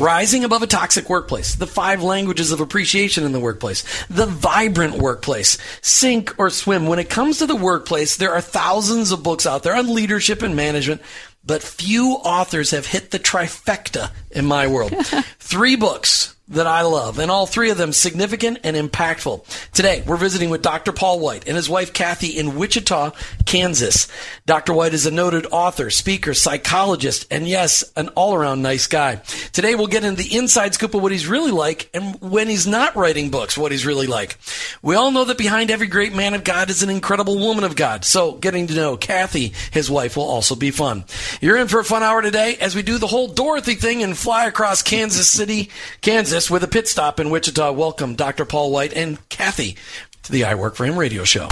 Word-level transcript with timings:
Rising 0.00 0.44
above 0.44 0.62
a 0.62 0.66
toxic 0.66 1.10
workplace, 1.10 1.56
the 1.56 1.66
five 1.66 2.02
languages 2.02 2.52
of 2.52 2.60
appreciation 2.60 3.22
in 3.22 3.32
the 3.32 3.38
workplace, 3.38 3.84
the 4.08 4.24
vibrant 4.24 4.96
workplace, 4.96 5.58
sync 5.82 6.34
or 6.38 6.48
swim. 6.48 6.86
When 6.86 6.98
it 6.98 7.10
comes 7.10 7.38
to 7.38 7.46
the 7.46 7.54
workplace, 7.54 8.16
there 8.16 8.32
are 8.32 8.40
thousands 8.40 9.12
of 9.12 9.22
books 9.22 9.44
out 9.44 9.62
there 9.62 9.76
on 9.76 9.92
leadership 9.92 10.40
and 10.40 10.56
management, 10.56 11.02
but 11.44 11.62
few 11.62 12.12
authors 12.12 12.70
have 12.70 12.86
hit 12.86 13.10
the 13.10 13.18
trifecta 13.18 14.10
in 14.30 14.46
my 14.46 14.66
world. 14.66 14.92
Three 15.38 15.76
books 15.76 16.34
that 16.50 16.66
I 16.66 16.82
love, 16.82 17.18
and 17.20 17.30
all 17.30 17.46
three 17.46 17.70
of 17.70 17.78
them 17.78 17.92
significant 17.92 18.58
and 18.64 18.76
impactful. 18.76 19.70
Today, 19.72 20.02
we're 20.04 20.16
visiting 20.16 20.50
with 20.50 20.62
Dr. 20.62 20.90
Paul 20.90 21.20
White 21.20 21.46
and 21.46 21.56
his 21.56 21.68
wife 21.68 21.92
Kathy 21.92 22.38
in 22.38 22.56
Wichita, 22.56 23.12
Kansas. 23.46 24.08
Dr. 24.46 24.72
White 24.72 24.92
is 24.92 25.06
a 25.06 25.12
noted 25.12 25.46
author, 25.52 25.90
speaker, 25.90 26.34
psychologist, 26.34 27.26
and 27.30 27.48
yes, 27.48 27.84
an 27.96 28.08
all 28.10 28.34
around 28.34 28.62
nice 28.62 28.88
guy. 28.88 29.16
Today, 29.52 29.76
we'll 29.76 29.86
get 29.86 30.04
into 30.04 30.20
the 30.20 30.36
inside 30.36 30.74
scoop 30.74 30.92
of 30.92 31.02
what 31.02 31.12
he's 31.12 31.28
really 31.28 31.52
like 31.52 31.88
and 31.94 32.20
when 32.20 32.48
he's 32.48 32.66
not 32.66 32.96
writing 32.96 33.30
books, 33.30 33.56
what 33.56 33.70
he's 33.70 33.86
really 33.86 34.08
like. 34.08 34.36
We 34.82 34.96
all 34.96 35.12
know 35.12 35.24
that 35.24 35.38
behind 35.38 35.70
every 35.70 35.86
great 35.86 36.14
man 36.14 36.34
of 36.34 36.42
God 36.42 36.68
is 36.68 36.82
an 36.82 36.90
incredible 36.90 37.38
woman 37.38 37.62
of 37.62 37.76
God. 37.76 38.04
So, 38.04 38.32
getting 38.32 38.66
to 38.66 38.74
know 38.74 38.96
Kathy, 38.96 39.52
his 39.70 39.88
wife, 39.88 40.16
will 40.16 40.24
also 40.24 40.56
be 40.56 40.72
fun. 40.72 41.04
You're 41.40 41.58
in 41.58 41.68
for 41.68 41.78
a 41.78 41.84
fun 41.84 42.02
hour 42.02 42.22
today 42.22 42.56
as 42.60 42.74
we 42.74 42.82
do 42.82 42.98
the 42.98 43.06
whole 43.06 43.28
Dorothy 43.28 43.76
thing 43.76 44.02
and 44.02 44.18
fly 44.18 44.46
across 44.46 44.82
Kansas 44.82 45.28
City, 45.28 45.70
Kansas 46.00 46.39
with 46.48 46.62
a 46.62 46.68
pit 46.68 46.86
stop 46.86 47.18
in 47.18 47.30
Wichita. 47.30 47.72
Welcome, 47.72 48.14
Dr. 48.14 48.44
Paul 48.44 48.70
White 48.70 48.92
and 48.92 49.18
Kathy, 49.28 49.76
to 50.22 50.30
the 50.30 50.44
I 50.44 50.54
Work 50.54 50.76
for 50.76 50.84
Him 50.86 50.96
radio 50.96 51.24
show. 51.24 51.48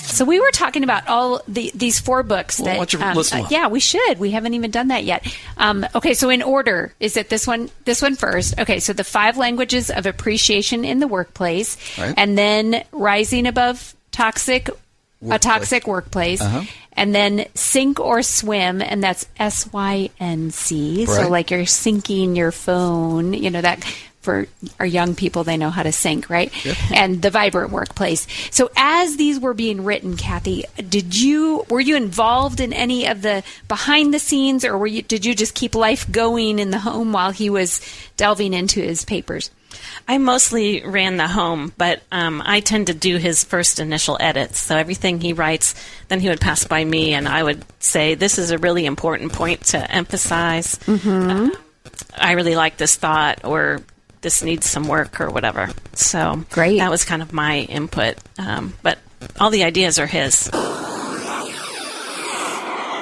So 0.00 0.24
we 0.26 0.38
were 0.40 0.50
talking 0.50 0.84
about 0.84 1.08
all 1.08 1.40
the, 1.48 1.70
these 1.74 1.98
four 2.00 2.22
books 2.22 2.58
that. 2.58 2.76
Well, 2.76 2.86
you 2.90 3.00
um, 3.00 3.16
uh, 3.16 3.48
yeah, 3.48 3.68
we 3.68 3.80
should. 3.80 4.18
We 4.18 4.32
haven't 4.32 4.52
even 4.54 4.70
done 4.70 4.88
that 4.88 5.04
yet. 5.04 5.24
Um, 5.56 5.86
okay, 5.94 6.12
so 6.14 6.28
in 6.28 6.42
order, 6.42 6.92
is 7.00 7.16
it 7.16 7.30
this 7.30 7.46
one? 7.46 7.70
This 7.84 8.02
one 8.02 8.16
first. 8.16 8.58
Okay, 8.58 8.80
so 8.80 8.92
the 8.92 9.04
five 9.04 9.36
languages 9.38 9.88
of 9.90 10.04
appreciation 10.06 10.84
in 10.84 10.98
the 10.98 11.06
workplace, 11.08 11.76
Right. 11.96 12.12
and 12.18 12.36
then 12.36 12.84
rising 12.92 13.46
above 13.46 13.94
toxic, 14.10 14.68
a 15.28 15.38
toxic 15.38 15.86
workplace, 15.86 16.40
Uh-huh. 16.40 16.62
and 16.94 17.14
then 17.14 17.46
sync 17.54 18.00
or 18.00 18.22
swim, 18.22 18.80
and 18.80 19.02
that's 19.02 19.26
S 19.38 19.70
Y 19.72 20.10
N 20.18 20.50
C. 20.50 21.04
So 21.06 21.28
like 21.28 21.50
you're 21.50 21.60
syncing 21.64 22.36
your 22.36 22.52
phone, 22.52 23.32
you 23.34 23.50
know 23.50 23.60
that. 23.60 23.84
For 24.22 24.48
our 24.78 24.84
young 24.84 25.14
people, 25.14 25.44
they 25.44 25.56
know 25.56 25.70
how 25.70 25.82
to 25.82 25.92
sink, 25.92 26.28
right? 26.28 26.52
And 26.92 27.22
the 27.22 27.30
vibrant 27.30 27.72
workplace. 27.72 28.26
So, 28.50 28.68
as 28.76 29.16
these 29.16 29.40
were 29.40 29.54
being 29.54 29.82
written, 29.82 30.18
Kathy, 30.18 30.66
did 30.76 31.18
you 31.18 31.64
were 31.70 31.80
you 31.80 31.96
involved 31.96 32.60
in 32.60 32.74
any 32.74 33.06
of 33.06 33.22
the 33.22 33.42
behind 33.66 34.12
the 34.12 34.18
scenes, 34.18 34.62
or 34.62 34.76
were 34.76 34.86
you 34.86 35.00
did 35.00 35.24
you 35.24 35.34
just 35.34 35.54
keep 35.54 35.74
life 35.74 36.04
going 36.12 36.58
in 36.58 36.70
the 36.70 36.80
home 36.80 37.14
while 37.14 37.30
he 37.30 37.48
was 37.48 37.80
delving 38.18 38.52
into 38.52 38.82
his 38.82 39.06
papers? 39.06 39.50
I 40.08 40.18
mostly 40.18 40.82
ran 40.84 41.16
the 41.16 41.28
home, 41.28 41.72
but 41.78 42.02
um, 42.10 42.42
I 42.44 42.60
tend 42.60 42.88
to 42.88 42.94
do 42.94 43.16
his 43.16 43.44
first 43.44 43.78
initial 43.78 44.16
edits. 44.20 44.60
So 44.60 44.76
everything 44.76 45.20
he 45.20 45.32
writes, 45.32 45.74
then 46.08 46.20
he 46.20 46.28
would 46.28 46.40
pass 46.40 46.64
by 46.64 46.84
me, 46.84 47.14
and 47.14 47.28
I 47.28 47.42
would 47.42 47.64
say, 47.78 48.14
"This 48.14 48.38
is 48.38 48.50
a 48.50 48.58
really 48.58 48.86
important 48.86 49.32
point 49.32 49.64
to 49.66 49.90
emphasize. 49.90 50.78
Uh, 50.88 51.50
I 52.16 52.32
really 52.32 52.56
like 52.56 52.76
this 52.76 52.96
thought, 52.96 53.44
or 53.44 53.82
this 54.20 54.42
needs 54.42 54.68
some 54.68 54.88
work, 54.88 55.20
or 55.20 55.30
whatever." 55.30 55.70
So 55.94 56.44
Great. 56.50 56.78
That 56.78 56.90
was 56.90 57.04
kind 57.04 57.22
of 57.22 57.32
my 57.32 57.60
input, 57.60 58.16
um, 58.38 58.74
but 58.82 58.98
all 59.38 59.50
the 59.50 59.64
ideas 59.64 59.98
are 59.98 60.06
his. 60.06 60.50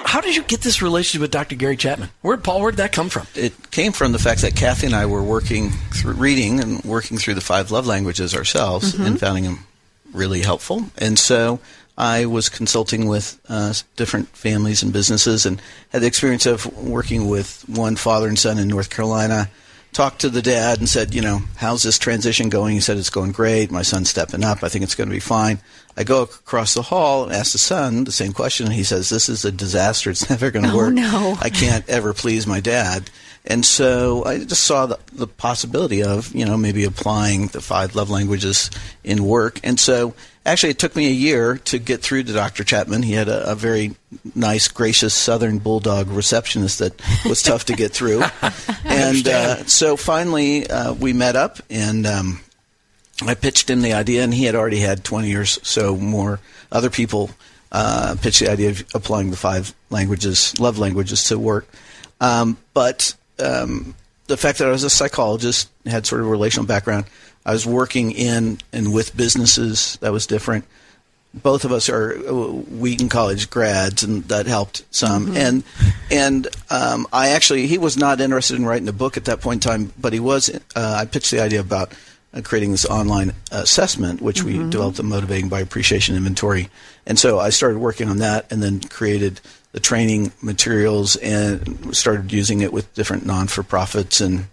How 0.08 0.22
did 0.22 0.34
you 0.34 0.42
get 0.42 0.62
this 0.62 0.80
relationship 0.80 1.20
with 1.20 1.30
Dr. 1.30 1.54
Gary 1.54 1.76
Chapman? 1.76 2.08
Where'd 2.22 2.42
Paul, 2.42 2.62
where'd 2.62 2.78
that 2.78 2.92
come 2.92 3.10
from? 3.10 3.26
It 3.34 3.70
came 3.70 3.92
from 3.92 4.12
the 4.12 4.18
fact 4.18 4.40
that 4.40 4.56
Kathy 4.56 4.86
and 4.86 4.94
I 4.94 5.04
were 5.04 5.22
working 5.22 5.68
through 5.68 6.14
reading 6.14 6.60
and 6.60 6.82
working 6.82 7.18
through 7.18 7.34
the 7.34 7.42
five 7.42 7.70
love 7.70 7.86
languages 7.86 8.34
ourselves 8.34 8.94
and 8.94 9.20
finding 9.20 9.44
them 9.44 9.66
really 10.14 10.40
helpful. 10.40 10.86
And 10.96 11.18
so 11.18 11.60
I 11.98 12.24
was 12.24 12.48
consulting 12.48 13.06
with 13.06 13.38
uh, 13.50 13.74
different 13.96 14.28
families 14.28 14.82
and 14.82 14.94
businesses 14.94 15.44
and 15.44 15.60
had 15.90 16.00
the 16.00 16.06
experience 16.06 16.46
of 16.46 16.64
working 16.82 17.28
with 17.28 17.62
one 17.68 17.96
father 17.96 18.28
and 18.28 18.38
son 18.38 18.58
in 18.58 18.66
North 18.66 18.88
Carolina. 18.88 19.50
Talked 19.92 20.20
to 20.20 20.28
the 20.28 20.42
dad 20.42 20.78
and 20.78 20.88
said, 20.88 21.12
you 21.14 21.20
know, 21.20 21.40
how's 21.56 21.82
this 21.82 21.98
transition 21.98 22.50
going? 22.50 22.74
He 22.74 22.80
said, 22.80 22.98
it's 22.98 23.10
going 23.10 23.32
great. 23.32 23.70
My 23.72 23.82
son's 23.82 24.08
stepping 24.10 24.44
up. 24.44 24.62
I 24.62 24.68
think 24.68 24.84
it's 24.84 24.94
going 24.94 25.08
to 25.08 25.14
be 25.14 25.18
fine. 25.20 25.58
I 25.96 26.04
go 26.04 26.22
across 26.22 26.74
the 26.74 26.82
hall 26.82 27.24
and 27.24 27.32
ask 27.32 27.50
the 27.52 27.58
son 27.58 28.04
the 28.04 28.12
same 28.12 28.32
question. 28.32 28.66
And 28.66 28.74
he 28.74 28.84
says, 28.84 29.08
this 29.08 29.28
is 29.28 29.44
a 29.44 29.50
disaster. 29.50 30.10
It's 30.10 30.30
never 30.30 30.50
going 30.52 30.66
to 30.66 30.72
Oh, 30.72 30.76
work. 30.76 30.94
no. 30.94 31.36
I 31.40 31.50
can't 31.50 31.88
ever 31.88 32.14
please 32.14 32.46
my 32.46 32.60
dad. 32.60 33.10
And 33.48 33.64
so 33.64 34.24
I 34.24 34.38
just 34.44 34.62
saw 34.62 34.86
the, 34.86 34.98
the 35.12 35.26
possibility 35.26 36.02
of, 36.02 36.34
you 36.34 36.44
know, 36.44 36.58
maybe 36.58 36.84
applying 36.84 37.46
the 37.48 37.62
five 37.62 37.96
love 37.96 38.10
languages 38.10 38.70
in 39.02 39.24
work. 39.24 39.58
And 39.64 39.80
so 39.80 40.14
actually 40.44 40.70
it 40.70 40.78
took 40.78 40.94
me 40.94 41.06
a 41.08 41.12
year 41.12 41.56
to 41.56 41.78
get 41.78 42.02
through 42.02 42.24
to 42.24 42.32
Dr. 42.34 42.62
Chapman. 42.62 43.02
He 43.02 43.14
had 43.14 43.28
a, 43.28 43.52
a 43.52 43.54
very 43.54 43.96
nice, 44.34 44.68
gracious 44.68 45.14
Southern 45.14 45.58
Bulldog 45.58 46.08
receptionist 46.08 46.78
that 46.80 47.00
was 47.24 47.42
tough 47.42 47.64
to 47.64 47.72
get 47.72 47.90
through. 47.90 48.22
and 48.84 49.26
uh, 49.26 49.64
so 49.64 49.96
finally 49.96 50.68
uh, 50.68 50.92
we 50.92 51.14
met 51.14 51.34
up 51.34 51.58
and 51.70 52.06
um, 52.06 52.40
I 53.26 53.34
pitched 53.34 53.68
him 53.68 53.82
the 53.82 53.94
idea, 53.94 54.22
and 54.22 54.32
he 54.32 54.44
had 54.44 54.54
already 54.54 54.78
had 54.78 55.02
20 55.02 55.28
years 55.28 55.58
so 55.62 55.96
more 55.96 56.38
other 56.70 56.88
people 56.90 57.30
uh, 57.72 58.14
pitched 58.20 58.40
the 58.40 58.50
idea 58.50 58.70
of 58.70 58.84
applying 58.94 59.30
the 59.30 59.36
five 59.36 59.74
languages, 59.90 60.58
love 60.60 60.78
languages, 60.78 61.24
to 61.24 61.38
work. 61.38 61.68
Um, 62.20 62.58
but 62.74 63.14
um, 63.40 63.94
the 64.26 64.36
fact 64.36 64.58
that 64.58 64.68
I 64.68 64.70
was 64.70 64.84
a 64.84 64.90
psychologist, 64.90 65.68
had 65.86 66.06
sort 66.06 66.20
of 66.20 66.26
a 66.26 66.30
relational 66.30 66.66
background, 66.66 67.06
I 67.44 67.52
was 67.52 67.66
working 67.66 68.12
in 68.12 68.58
and 68.72 68.92
with 68.92 69.16
businesses 69.16 69.96
that 70.00 70.12
was 70.12 70.26
different. 70.26 70.64
Both 71.34 71.64
of 71.64 71.72
us 71.72 71.88
are 71.88 72.14
uh, 72.14 72.32
Wheaton 72.32 73.08
College 73.08 73.50
grads, 73.50 74.02
and 74.02 74.24
that 74.24 74.46
helped 74.46 74.82
some. 74.90 75.36
And 75.36 75.62
and 76.10 76.46
um, 76.70 77.06
I 77.12 77.30
actually 77.30 77.66
he 77.66 77.78
was 77.78 77.96
not 77.96 78.20
interested 78.20 78.56
in 78.56 78.66
writing 78.66 78.88
a 78.88 78.92
book 78.92 79.16
at 79.16 79.26
that 79.26 79.40
point 79.40 79.64
in 79.64 79.70
time, 79.70 79.92
but 79.98 80.12
he 80.12 80.20
was. 80.20 80.50
Uh, 80.74 80.96
I 80.98 81.04
pitched 81.04 81.30
the 81.30 81.40
idea 81.40 81.60
about 81.60 81.92
uh, 82.32 82.40
creating 82.42 82.72
this 82.72 82.86
online 82.86 83.32
assessment, 83.50 84.20
which 84.20 84.42
we 84.42 84.58
developed 84.70 84.96
the 84.96 85.02
Motivating 85.02 85.48
by 85.48 85.60
Appreciation 85.60 86.16
Inventory. 86.16 86.68
And 87.06 87.18
so 87.18 87.38
I 87.38 87.50
started 87.50 87.78
working 87.78 88.08
on 88.08 88.18
that 88.18 88.50
and 88.50 88.62
then 88.62 88.80
created 88.80 89.40
the 89.78 89.84
training 89.84 90.32
materials 90.42 91.14
and 91.14 91.94
started 91.96 92.32
using 92.32 92.62
it 92.62 92.72
with 92.72 92.92
different 92.94 93.24
non 93.24 93.46
for 93.46 93.62
profits 93.62 94.20
and 94.20 94.46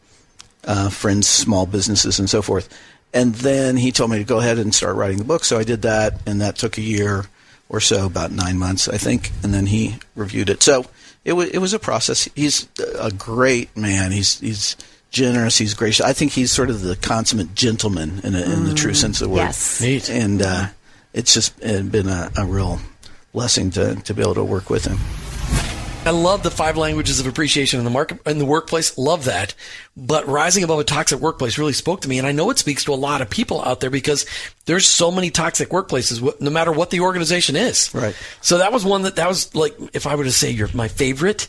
uh, 0.65 0.89
friends, 0.89 1.27
small 1.27 1.65
businesses, 1.65 2.19
and 2.19 2.29
so 2.29 2.43
forth. 2.43 2.69
And 3.11 3.33
then 3.33 3.75
he 3.75 3.91
told 3.91 4.11
me 4.11 4.19
to 4.19 4.23
go 4.23 4.39
ahead 4.39 4.59
and 4.59 4.73
start 4.75 4.95
writing 4.95 5.17
the 5.17 5.23
book. 5.23 5.43
So 5.43 5.57
I 5.57 5.63
did 5.63 5.81
that, 5.81 6.21
and 6.27 6.41
that 6.41 6.57
took 6.57 6.77
a 6.77 6.81
year 6.81 7.25
or 7.69 7.79
so, 7.79 8.05
about 8.05 8.31
nine 8.31 8.59
months, 8.59 8.87
I 8.87 8.97
think. 8.97 9.31
And 9.41 9.51
then 9.51 9.65
he 9.65 9.95
reviewed 10.15 10.51
it. 10.51 10.61
So 10.61 10.85
it 11.23 11.33
was 11.33 11.49
it 11.49 11.57
was 11.57 11.73
a 11.73 11.79
process. 11.79 12.29
He's 12.35 12.67
a 12.99 13.11
great 13.11 13.75
man. 13.75 14.11
He's 14.11 14.39
he's 14.39 14.75
generous. 15.09 15.57
He's 15.57 15.73
gracious. 15.73 16.05
I 16.05 16.13
think 16.13 16.33
he's 16.33 16.51
sort 16.51 16.69
of 16.69 16.81
the 16.81 16.95
consummate 16.97 17.55
gentleman 17.55 18.21
in, 18.23 18.35
a, 18.35 18.41
in 18.41 18.65
the 18.65 18.75
true 18.75 18.93
sense 18.93 19.21
of 19.21 19.29
the 19.29 19.33
word. 19.33 19.45
yes. 19.45 19.81
Neat. 19.81 20.09
And 20.11 20.41
uh, 20.43 20.67
it's 21.13 21.33
just 21.33 21.55
uh, 21.65 21.81
been 21.81 22.07
a, 22.07 22.31
a 22.37 22.45
real 22.45 22.79
blessing 23.35 23.69
to 23.71 23.95
to 23.95 24.13
be 24.13 24.21
able 24.23 24.33
to 24.35 24.43
work 24.43 24.69
with 24.69 24.85
him. 24.85 24.97
I 26.05 26.11
love 26.11 26.43
the 26.43 26.51
five 26.51 26.77
languages 26.77 27.19
of 27.19 27.25
appreciation 27.25 27.79
in 27.79 27.83
the 27.83 27.89
market 27.89 28.19
in 28.27 28.37
the 28.37 28.45
workplace. 28.45 28.95
Love 28.95 29.25
that. 29.25 29.55
But 29.97 30.27
rising 30.27 30.63
above 30.63 30.79
a 30.79 30.83
toxic 30.83 31.19
workplace 31.19 31.57
really 31.57 31.73
spoke 31.73 32.01
to 32.01 32.09
me, 32.09 32.19
and 32.19 32.27
I 32.27 32.31
know 32.31 32.51
it 32.51 32.59
speaks 32.59 32.83
to 32.83 32.93
a 32.93 32.95
lot 32.95 33.21
of 33.21 33.29
people 33.29 33.63
out 33.63 33.79
there 33.79 33.89
because 33.89 34.25
there's 34.65 34.87
so 34.87 35.09
many 35.09 35.31
toxic 35.31 35.69
workplaces, 35.69 36.39
no 36.39 36.51
matter 36.51 36.71
what 36.71 36.91
the 36.91 36.99
organization 36.99 37.55
is. 37.55 37.93
Right. 37.93 38.15
So 38.41 38.59
that 38.59 38.71
was 38.71 38.85
one 38.85 39.01
that 39.01 39.15
that 39.15 39.27
was 39.27 39.55
like, 39.55 39.75
if 39.93 40.05
I 40.05 40.13
were 40.13 40.25
to 40.25 40.31
say 40.31 40.51
you're 40.51 40.69
my 40.75 40.89
favorite, 40.89 41.47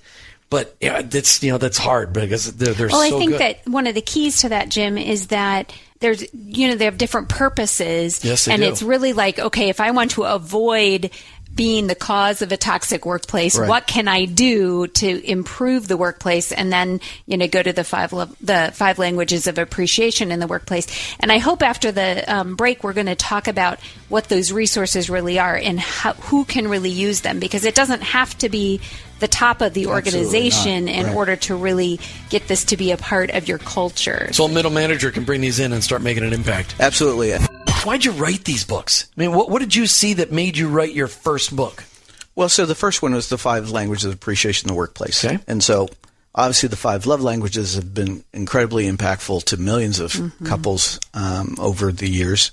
but 0.48 0.74
yeah, 0.80 1.02
that's 1.02 1.42
you 1.42 1.52
know 1.52 1.58
that's 1.58 1.78
hard 1.78 2.14
because 2.14 2.54
they're, 2.54 2.72
they're 2.72 2.88
Well, 2.88 3.06
so 3.06 3.16
I 3.16 3.18
think 3.18 3.32
good. 3.32 3.40
that 3.40 3.68
one 3.68 3.86
of 3.86 3.94
the 3.94 4.00
keys 4.00 4.40
to 4.40 4.48
that, 4.48 4.70
Jim, 4.70 4.96
is 4.96 5.26
that 5.26 5.70
there's, 6.00 6.24
you 6.34 6.68
know, 6.68 6.74
they 6.74 6.84
have 6.84 6.98
different 6.98 7.28
purposes. 7.28 8.24
Yes, 8.24 8.44
they 8.44 8.52
and 8.52 8.62
do. 8.62 8.68
it's 8.68 8.82
really 8.82 9.12
like, 9.12 9.38
okay, 9.38 9.68
if 9.68 9.80
I 9.80 9.90
want 9.90 10.12
to 10.12 10.24
avoid 10.24 11.10
being 11.56 11.86
the 11.86 11.94
cause 11.94 12.42
of 12.42 12.52
a 12.52 12.56
toxic 12.56 13.06
workplace. 13.06 13.58
Right. 13.58 13.68
What 13.68 13.86
can 13.86 14.06
I 14.06 14.26
do 14.26 14.86
to 14.86 15.28
improve 15.28 15.88
the 15.88 15.96
workplace? 15.96 16.52
And 16.52 16.70
then, 16.72 17.00
you 17.26 17.36
know, 17.38 17.48
go 17.48 17.62
to 17.62 17.72
the 17.72 17.82
five 17.82 18.12
lo- 18.12 18.28
the 18.42 18.70
five 18.74 18.98
languages 18.98 19.46
of 19.46 19.58
appreciation 19.58 20.30
in 20.30 20.38
the 20.38 20.46
workplace. 20.46 20.86
And 21.18 21.32
I 21.32 21.38
hope 21.38 21.62
after 21.62 21.90
the 21.90 22.22
um, 22.32 22.54
break 22.56 22.84
we're 22.84 22.92
going 22.92 23.06
to 23.06 23.16
talk 23.16 23.48
about 23.48 23.80
what 24.10 24.28
those 24.28 24.52
resources 24.52 25.08
really 25.08 25.38
are 25.38 25.56
and 25.56 25.80
how, 25.80 26.12
who 26.12 26.44
can 26.44 26.68
really 26.68 26.90
use 26.90 27.22
them 27.22 27.40
because 27.40 27.64
it 27.64 27.74
doesn't 27.74 28.02
have 28.02 28.36
to 28.38 28.48
be 28.48 28.80
the 29.18 29.28
top 29.28 29.62
of 29.62 29.72
the 29.72 29.86
organization 29.86 30.88
in 30.88 31.06
Right. 31.06 31.14
order 31.14 31.36
to 31.36 31.56
really 31.56 31.98
get 32.28 32.48
this 32.48 32.64
to 32.66 32.76
be 32.76 32.90
a 32.92 32.98
part 32.98 33.30
of 33.30 33.48
your 33.48 33.56
culture. 33.58 34.28
So 34.32 34.44
a 34.44 34.48
middle 34.48 34.70
manager 34.70 35.10
can 35.10 35.24
bring 35.24 35.40
these 35.40 35.58
in 35.58 35.72
and 35.72 35.82
start 35.82 36.02
making 36.02 36.22
an 36.24 36.34
impact. 36.34 36.74
Absolutely. 36.78 37.32
Why'd 37.86 38.04
you 38.04 38.10
write 38.10 38.44
these 38.44 38.64
books? 38.64 39.08
I 39.16 39.20
mean, 39.20 39.32
what, 39.32 39.48
what 39.48 39.60
did 39.60 39.76
you 39.76 39.86
see 39.86 40.14
that 40.14 40.32
made 40.32 40.56
you 40.56 40.68
write 40.68 40.92
your 40.92 41.06
first 41.06 41.54
book? 41.54 41.84
Well, 42.34 42.48
so 42.48 42.66
the 42.66 42.74
first 42.74 43.00
one 43.00 43.14
was 43.14 43.28
the 43.28 43.38
five 43.38 43.70
languages 43.70 44.06
of 44.06 44.12
appreciation 44.12 44.68
in 44.68 44.74
the 44.74 44.76
workplace. 44.76 45.24
Okay. 45.24 45.38
And 45.46 45.62
so 45.62 45.88
obviously 46.34 46.68
the 46.68 46.74
five 46.74 47.06
love 47.06 47.22
languages 47.22 47.76
have 47.76 47.94
been 47.94 48.24
incredibly 48.32 48.90
impactful 48.90 49.44
to 49.44 49.56
millions 49.56 50.00
of 50.00 50.32
couples 50.44 50.98
um, 51.14 51.54
over 51.60 51.92
the 51.92 52.08
years 52.08 52.50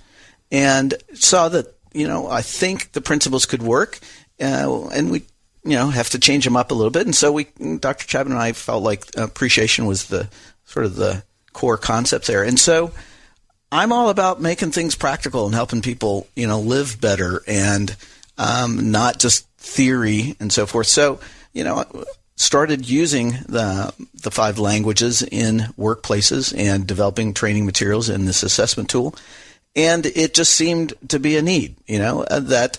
and 0.52 0.94
saw 1.16 1.50
that, 1.50 1.66
you 1.94 2.08
know, 2.08 2.30
I 2.30 2.44
think 2.44 2.92
the 2.92 3.02
principles 3.02 3.48
could 3.48 3.64
work 3.64 4.00
uh, 4.40 4.88
and 4.90 5.10
we, 5.10 5.24
you 5.64 5.76
know, 5.76 5.90
have 5.90 6.12
to 6.12 6.20
change 6.20 6.44
them 6.44 6.56
up 6.56 6.70
a 6.70 6.76
little 6.76 6.92
bit. 6.92 7.08
And 7.08 7.16
so 7.16 7.32
we, 7.32 7.46
Dr. 7.80 8.06
Chapman 8.06 8.34
and 8.34 8.42
I 8.42 8.52
felt 8.52 8.84
like 8.84 9.06
appreciation 9.18 9.88
was 9.88 10.06
the 10.06 10.30
sort 10.66 10.86
of 10.86 10.96
the 10.96 11.24
core 11.54 11.80
concept 11.80 12.28
there. 12.28 12.44
And 12.44 12.60
so 12.60 12.92
I'm 13.74 13.92
all 13.92 14.10
about 14.10 14.40
making 14.40 14.70
things 14.72 14.94
practical 14.94 15.48
and 15.48 15.56
helping 15.56 15.82
people, 15.82 16.28
you 16.36 16.46
know, 16.46 16.60
live 16.60 17.02
better 17.02 17.42
and 17.48 17.96
um, 18.38 18.92
not 18.92 19.18
just 19.18 19.50
theory 19.58 20.36
and 20.40 20.54
so 20.54 20.68
forth. 20.68 20.86
So, 20.86 21.20
you 21.54 21.64
know, 21.64 21.84
started 22.36 22.88
using 22.88 23.32
the 23.48 23.92
the 24.22 24.30
five 24.30 24.60
languages 24.60 25.24
in 25.24 25.58
workplaces 25.76 26.54
and 26.56 26.86
developing 26.86 27.34
training 27.34 27.66
materials 27.66 28.10
in 28.10 28.26
this 28.26 28.44
assessment 28.44 28.90
tool, 28.90 29.16
and 29.76 30.06
it 30.06 30.36
just 30.36 30.54
seemed 30.54 30.94
to 31.08 31.20
be 31.20 31.38
a 31.38 31.42
need, 31.42 31.76
you 31.88 31.98
know, 31.98 32.24
uh, 32.24 32.40
that 32.42 32.78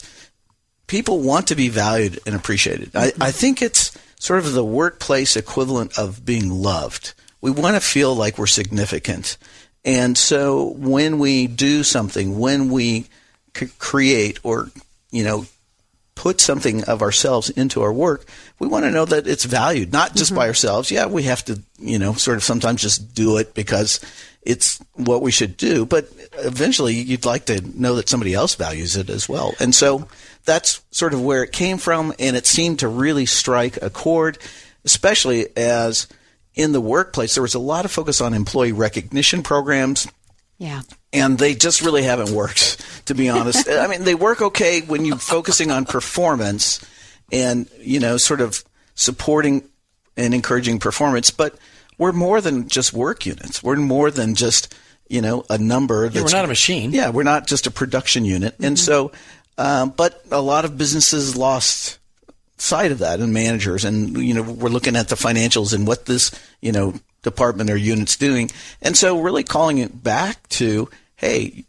people 0.87 1.21
want 1.21 1.49
to 1.49 1.57
be 1.57 1.69
valued 1.69 2.21
and 2.25 2.37
appreciated. 2.37 2.95
I, 2.95 3.13
I 3.21 3.33
think 3.33 3.63
it's 3.63 3.97
sort 4.21 4.39
of 4.39 4.53
the 4.53 4.65
workplace 4.65 5.37
equivalent 5.37 5.99
of 5.99 6.25
being 6.25 6.51
loved. 6.51 7.15
We 7.41 7.51
want 7.51 7.75
to 7.75 7.81
feel 7.81 8.15
like 8.15 8.39
we're 8.39 8.47
significant. 8.47 9.37
And 9.85 10.17
so 10.17 10.71
when 10.77 11.19
we 11.19 11.47
do 11.47 11.83
something, 11.83 12.39
when 12.39 12.71
we 12.71 13.07
c- 13.57 13.69
create 13.79 14.41
or, 14.43 14.71
you 15.11 15.25
know, 15.25 15.47
put 16.15 16.41
something 16.41 16.85
of 16.85 17.03
ourselves 17.03 17.51
into 17.51 17.83
our 17.83 17.93
work, 17.93 18.25
we 18.59 18.69
want 18.69 18.85
to 18.85 18.91
know 18.91 19.05
that 19.05 19.27
it's 19.27 19.45
valued, 19.45 19.93
not 19.93 20.15
just 20.15 20.31
mm-hmm. 20.31 20.41
by 20.41 20.47
ourselves. 20.49 20.91
Yeah, 20.91 21.07
we 21.07 21.25
have 21.25 21.45
to, 21.47 21.61
you 21.79 21.99
know, 21.99 22.15
sort 22.15 22.37
of 22.37 22.45
sometimes 22.45 22.83
just 22.83 23.15
do 23.15 23.37
it 23.37 23.53
because 23.53 24.01
it's 24.43 24.79
what 24.93 25.23
we 25.23 25.31
should 25.31 25.57
do, 25.57 25.87
but 25.87 26.07
eventually 26.35 26.95
you'd 26.95 27.25
like 27.25 27.47
to 27.47 27.61
know 27.79 27.97
that 27.97 28.09
somebody 28.09 28.35
else 28.35 28.55
values 28.55 28.97
it 28.97 29.11
as 29.11 29.29
well. 29.29 29.55
And 29.59 29.75
so 29.75 30.07
that's 30.45 30.83
sort 30.91 31.15
of 31.15 31.23
where 31.23 31.43
it 31.43 31.53
came 31.53 31.79
from, 31.79 32.13
and 32.19 32.37
it 32.37 32.47
seemed 32.47 32.79
to 32.81 32.89
really 32.89 33.27
strike 33.27 33.83
a 33.83 33.91
chord, 33.91 34.39
especially 34.85 35.49
as 35.57 36.07
in 36.55 36.73
the 36.73 36.81
workplace. 36.81 37.35
There 37.35 37.43
was 37.43 37.55
a 37.55 37.59
lot 37.59 37.85
of 37.85 37.91
focus 37.91 38.21
on 38.21 38.35
employee 38.35 38.73
recognition 38.73 39.43
programs. 39.43 40.07
Yeah. 40.57 40.83
and 41.13 41.37
they 41.37 41.55
just 41.57 41.83
really 41.83 42.05
haven't 42.05 42.31
worked 42.31 42.81
to 43.07 43.15
be 43.15 43.29
honest. 43.29 43.69
I 43.69 43.89
mean 43.89 44.05
they 44.05 44.15
work 44.15 44.41
okay 44.41 44.81
when 44.83 45.05
you're 45.05 45.17
focusing 45.19 45.71
on 45.73 45.85
performance 45.85 46.81
and 47.33 47.69
you 47.81 47.99
know 47.99 48.17
sort 48.17 48.41
of 48.41 48.63
supporting 48.95 49.65
and 50.17 50.33
encouraging 50.33 50.79
performance. 50.79 51.31
But 51.33 51.57
we're 51.99 52.13
more 52.13 52.41
than 52.41 52.69
just 52.69 52.93
work 52.93 53.27
units. 53.27 53.63
We're 53.65 53.77
more 53.77 54.11
than 54.13 54.37
just 54.37 54.73
you 55.09 55.21
know 55.21 55.45
a 55.51 55.59
number 55.59 56.07
Yeah, 56.07 56.23
we're 56.23 56.31
not 56.31 56.45
a 56.45 56.49
machine. 56.49 56.93
yeah 56.93 57.11
we're 57.11 57.25
not 57.25 57.47
just 57.49 57.67
a 57.67 57.71
production 57.73 58.25
unit. 58.25 58.55
And 58.61 58.79
so 58.79 59.11
um, 59.59 59.91
but 59.91 60.23
a 60.31 60.41
lot 60.41 60.65
of 60.65 60.79
businesses 60.79 61.37
lost 61.37 61.99
sight 62.57 62.93
of 62.93 62.99
that 63.01 63.21
and 63.21 63.33
managers 63.33 63.85
and 63.85 64.17
you 64.17 64.33
know 64.33 64.43
we're 64.43 64.69
looking 64.69 64.97
at 64.97 65.09
the 65.09 65.17
financials 65.17 65.75
and 65.75 65.87
what 65.87 66.07
this 66.07 66.31
you 66.61 66.73
know 66.73 66.95
department 67.23 67.71
or 67.71 67.77
unit's 67.77 68.17
doing. 68.17 68.51
And 68.83 68.97
so 68.97 69.21
really 69.21 69.43
calling 69.43 69.79
it 69.79 70.03
back 70.03 70.49
to 70.51 70.89
hey 71.17 71.65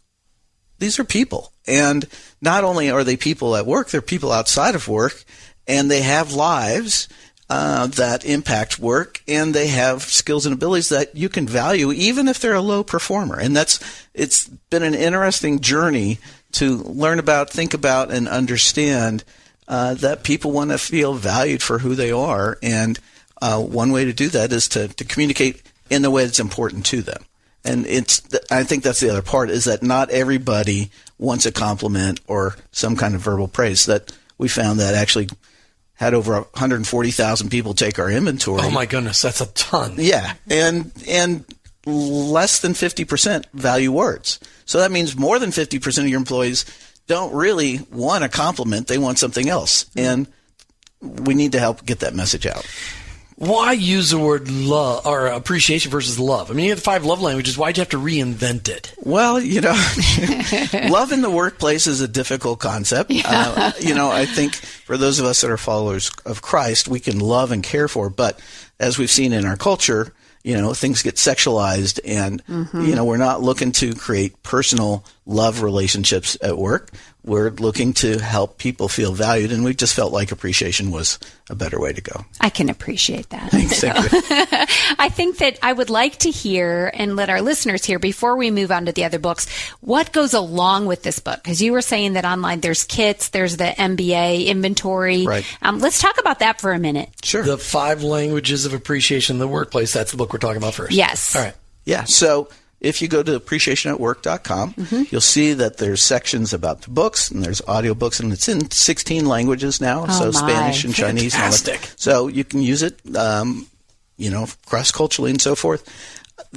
these 0.78 1.00
are 1.00 1.06
people. 1.06 1.54
And 1.68 2.06
not 2.42 2.64
only 2.64 2.92
are 2.92 3.04
they 3.04 3.18
people 3.18 3.56
at 3.56 3.66
work 3.66 3.90
they're 3.90 4.02
people 4.02 4.32
outside 4.32 4.76
of 4.76 4.88
work 4.88 5.24
and 5.68 5.90
they 5.90 6.02
have 6.02 6.34
lives 6.34 7.08
uh, 7.50 7.88
that 7.88 8.26
impact 8.26 8.80
work 8.80 9.22
and 9.28 9.54
they 9.54 9.68
have 9.68 10.02
skills 10.04 10.46
and 10.46 10.54
abilities 10.56 10.90
that 10.90 11.16
you 11.16 11.30
can 11.30 11.48
value 11.48 11.92
even 11.92 12.28
if 12.28 12.40
they're 12.40 12.56
a 12.56 12.62
low 12.62 12.84
performer. 12.84 13.40
And 13.40 13.56
that's 13.56 13.80
it's 14.14 14.48
been 14.48 14.84
an 14.84 14.96
interesting 14.96 15.60
journey 15.60 16.20
to 16.54 16.78
learn 16.78 17.20
about 17.20 17.50
think 17.50 17.74
about 17.74 18.12
and 18.12 18.28
understand 18.28 19.24
uh, 19.68 19.96
that 19.96 20.24
people 20.24 20.52
want 20.52 20.72
to 20.72 20.78
feel 20.78 21.14
valued 21.14 21.62
for 21.62 21.80
who 21.80 21.96
they 21.96 22.12
are. 22.12 22.58
And 22.62 23.00
uh, 23.42 23.62
one 23.62 23.92
way 23.92 24.06
to 24.06 24.14
do 24.14 24.30
that 24.30 24.52
is 24.52 24.68
to, 24.70 24.88
to 24.88 25.06
communicate 25.06 25.62
in 25.90 26.02
the 26.02 26.12
way 26.12 26.26
that's 26.26 26.40
important 26.40 26.86
to 26.88 27.02
them. 27.02 27.24
And 27.64 27.86
it's, 27.88 28.22
I 28.52 28.64
think 28.64 28.84
that's 28.84 29.00
the 29.00 29.10
other 29.10 29.24
part 29.24 29.50
is 29.50 29.66
that 29.66 29.82
not 29.82 30.12
everybody 30.12 30.92
wants 31.18 31.46
a 31.46 31.52
compliment 31.52 32.22
or 32.28 32.56
some 32.72 32.96
kind 32.96 33.16
of 33.16 33.22
verbal 33.22 33.48
praise. 33.48 33.88
That 33.88 34.16
we 34.38 34.48
found 34.48 34.80
that 34.80 34.94
actually 34.94 35.30
had 35.96 36.14
over 36.14 36.34
140,000 36.34 37.50
people 37.50 37.74
take 37.74 37.98
our 37.98 38.12
inventory. 38.12 38.62
Oh 38.64 38.70
my 38.70 38.86
goodness, 38.86 39.22
that's 39.22 39.42
a 39.42 39.48
ton. 39.48 39.96
Yeah, 39.98 40.34
and 40.48 40.92
and 41.08 41.44
less 41.86 42.60
than 42.60 42.74
50% 42.74 43.46
value 43.54 43.92
words. 43.92 44.40
So 44.66 44.80
that 44.80 44.92
means 44.92 45.16
more 45.16 45.40
than 45.40 45.52
50% 45.52 46.00
of 46.00 46.08
your 46.08 46.20
employees 46.20 46.66
don't 47.08 47.34
really 47.34 47.80
want 47.92 48.24
a 48.24 48.30
compliment, 48.30 48.88
they 48.88 48.98
want 48.98 49.20
something 49.20 49.50
else. 49.50 49.86
And 49.96 50.28
we 51.02 51.34
need 51.34 51.52
to 51.54 51.60
help 51.60 51.86
get 51.86 52.00
that 52.00 52.16
message 52.16 52.46
out. 52.46 52.66
Why 53.38 53.74
use 53.74 54.12
the 54.12 54.18
word 54.18 54.50
love 54.50 55.06
or 55.06 55.28
appreciation 55.28 55.92
versus 55.92 56.18
love? 56.18 56.50
I 56.50 56.54
mean, 56.54 56.66
you 56.66 56.72
have 56.72 56.80
the 56.80 56.86
five 56.86 57.04
love 57.04 57.22
languages. 57.22 57.58
Why'd 57.58 57.76
you 57.76 57.82
have 57.82 57.90
to 57.90 58.00
reinvent 58.00 58.70
it? 58.70 58.94
Well, 59.04 59.42
you 59.42 59.60
know, 59.60 59.74
love 60.90 61.12
in 61.12 61.22
the 61.22 61.30
workplace 61.30 61.86
is 61.86 62.00
a 62.00 62.08
difficult 62.08 62.60
concept. 62.60 63.12
Uh, 63.14 63.74
you 63.78 63.94
know, 63.94 64.10
I 64.10 64.26
think 64.26 64.56
for 64.56 64.96
those 64.96 65.20
of 65.20 65.26
us 65.26 65.42
that 65.42 65.52
are 65.52 65.58
followers 65.58 66.12
of 66.26 66.42
Christ, 66.42 66.88
we 66.88 67.02
can 67.02 67.20
love 67.20 67.52
and 67.52 67.62
care 67.62 67.90
for, 67.90 68.10
but 68.10 68.40
as 68.80 68.98
we've 68.98 69.12
seen 69.12 69.34
in 69.34 69.46
our 69.46 69.58
culture, 69.58 70.14
you 70.46 70.56
know, 70.56 70.76
things 70.76 71.02
get 71.02 71.16
sexualized 71.16 72.00
and, 72.06 72.44
you 72.76 72.96
know, 72.96 73.04
we're 73.04 73.18
not 73.18 73.42
looking 73.42 73.72
to 73.72 73.96
create 73.96 74.44
personal 74.44 75.04
love 75.26 75.64
relationships 75.64 76.38
at 76.40 76.56
work. 76.56 76.92
We're 77.26 77.50
looking 77.50 77.94
to 77.94 78.20
help 78.20 78.60
people 78.60 78.88
feel 78.88 79.12
valued, 79.14 79.52
and 79.52 79.64
we 79.64 79.74
just 79.74 79.96
felt 79.96 80.14
like 80.14 80.32
appreciation 80.32 80.92
was 80.92 81.18
a 81.50 81.56
better 81.56 81.80
way 81.80 81.92
to 81.92 82.02
go. 82.02 82.24
I 82.40 82.50
can 82.50 82.70
appreciate 82.70 83.30
that. 83.30 83.50
Thank 83.50 83.72
you. 83.82 83.90
I 85.00 85.10
think 85.10 85.40
that 85.40 85.58
I 85.64 85.74
would 85.74 85.90
like 85.90 86.18
to 86.20 86.30
hear 86.30 86.92
and 86.94 87.16
let 87.16 87.32
our 87.32 87.42
listeners 87.42 87.84
hear 87.84 87.98
before 87.98 88.38
we 88.38 88.52
move 88.52 88.72
on 88.72 88.86
to 88.86 88.92
the 88.92 89.06
other 89.06 89.18
books 89.18 89.50
what 89.82 90.12
goes 90.12 90.36
along 90.36 90.86
with 90.86 91.02
this 91.02 91.18
book. 91.18 91.42
Because 91.44 91.64
you 91.64 91.72
were 91.72 91.82
saying 91.82 92.14
that 92.14 92.26
online 92.26 92.62
there's 92.62 92.84
kits, 92.84 93.30
there's 93.30 93.58
the 93.58 93.74
MBA 93.76 94.46
inventory. 94.46 95.26
Right. 95.26 95.46
Um, 95.64 95.80
let's 95.80 96.00
talk 96.00 96.20
about 96.20 96.40
that 96.40 96.62
for 96.62 96.74
a 96.74 96.80
minute. 96.80 97.10
Sure. 97.24 97.44
The 97.44 97.58
five 97.58 98.04
languages 98.04 98.68
of 98.68 98.74
appreciation 98.74 99.38
in 99.38 99.40
the 99.40 99.48
workplace. 99.48 99.94
That's 99.94 100.12
the 100.12 100.18
book 100.18 100.32
we're 100.32 100.40
talking 100.40 100.58
about 100.58 100.76
first. 100.76 100.92
Yes. 100.92 101.36
All 101.36 101.42
right. 101.42 101.56
Yeah. 101.86 102.04
So 102.04 102.50
if 102.86 103.02
you 103.02 103.08
go 103.08 103.24
to 103.24 103.40
appreciationatwork.com, 103.40 104.74
Mm-hmm. 104.74 105.04
you'll 105.10 105.22
see 105.22 105.54
that 105.54 105.78
there's 105.78 106.02
sections 106.02 106.54
about 106.54 106.82
the 106.82 106.90
books 106.92 107.30
and 107.32 107.44
there's 107.44 107.62
audiobooks 107.62 108.20
and 108.20 108.32
it's 108.32 108.48
in 108.48 108.70
16 108.72 109.26
languages 109.26 109.82
now. 109.82 110.06
so 110.08 110.26
Oh, 110.26 110.32
my. 110.32 110.40
Spanish 110.50 110.84
and 110.86 110.94
Chinese. 110.96 111.34
and 111.36 111.44
all 111.44 111.50
that. 111.52 111.94
So 111.98 112.28
you 112.28 112.44
can 112.44 112.62
use 112.62 112.84
it, 112.84 113.00
um, 113.16 113.68
you 114.18 114.30
know, 114.30 114.48
cross 114.66 114.92
culturally 114.92 115.32
and 115.32 115.42
so 115.42 115.56
forth. 115.56 115.84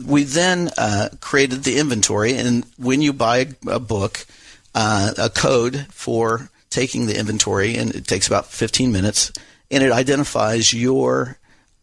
We 0.06 0.24
then 0.24 0.70
uh, 0.76 1.08
created 1.20 1.62
the 1.64 1.78
inventory, 1.78 2.34
and 2.34 2.64
when 2.78 3.00
you 3.02 3.12
buy 3.12 3.38
a, 3.66 3.70
a 3.76 3.80
book, 3.80 4.26
uh, 4.74 5.12
a 5.18 5.30
code 5.30 5.86
for 5.90 6.50
taking 6.70 7.06
the 7.06 7.18
inventory, 7.18 7.76
and 7.76 7.94
it 7.94 8.06
takes 8.06 8.26
about 8.26 8.46
15 8.46 8.92
minutes, 8.92 9.32
and 9.70 9.82
it 9.82 9.90
identifies 9.92 10.72
your 10.74 11.37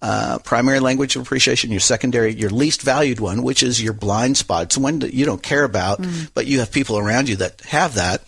uh, 0.07 0.37
primary 0.43 0.79
language 0.79 1.15
of 1.15 1.23
appreciation, 1.23 1.71
your 1.71 1.79
secondary, 1.79 2.31
your 2.31 2.51
least 2.51 2.83
valued 2.83 3.19
one, 3.19 3.41
which 3.41 3.63
is 3.63 3.81
your 3.81 3.91
blind 3.91 4.37
spot. 4.37 4.65
It's 4.65 4.77
one 4.77 4.99
that 4.99 5.15
you 5.15 5.25
don't 5.25 5.41
care 5.41 5.63
about, 5.63 5.99
but 6.35 6.45
you 6.45 6.59
have 6.59 6.71
people 6.71 6.99
around 6.99 7.27
you 7.27 7.37
that 7.37 7.59
have 7.61 7.95
that. 7.95 8.21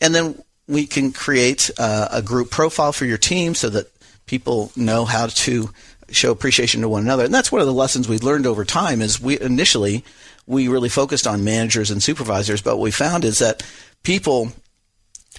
And 0.00 0.12
then 0.12 0.42
we 0.66 0.88
can 0.88 1.12
create 1.12 1.70
uh, 1.78 2.08
a 2.10 2.20
group 2.20 2.50
profile 2.50 2.90
for 2.90 3.04
your 3.04 3.16
team 3.16 3.54
so 3.54 3.70
that 3.70 3.86
people 4.26 4.72
know 4.74 5.04
how 5.04 5.28
to 5.28 5.70
show 6.10 6.32
appreciation 6.32 6.80
to 6.80 6.88
one 6.88 7.04
another. 7.04 7.26
And 7.26 7.32
that's 7.32 7.52
one 7.52 7.60
of 7.60 7.68
the 7.68 7.72
lessons 7.72 8.08
we 8.08 8.18
learned 8.18 8.44
over 8.44 8.64
time 8.64 9.00
is 9.00 9.20
we 9.20 9.40
initially 9.40 10.04
we 10.48 10.66
really 10.66 10.88
focused 10.88 11.28
on 11.28 11.44
managers 11.44 11.92
and 11.92 12.02
supervisors, 12.02 12.60
but 12.60 12.76
what 12.76 12.82
we 12.82 12.90
found 12.90 13.24
is 13.24 13.38
that 13.38 13.62
people 14.02 14.50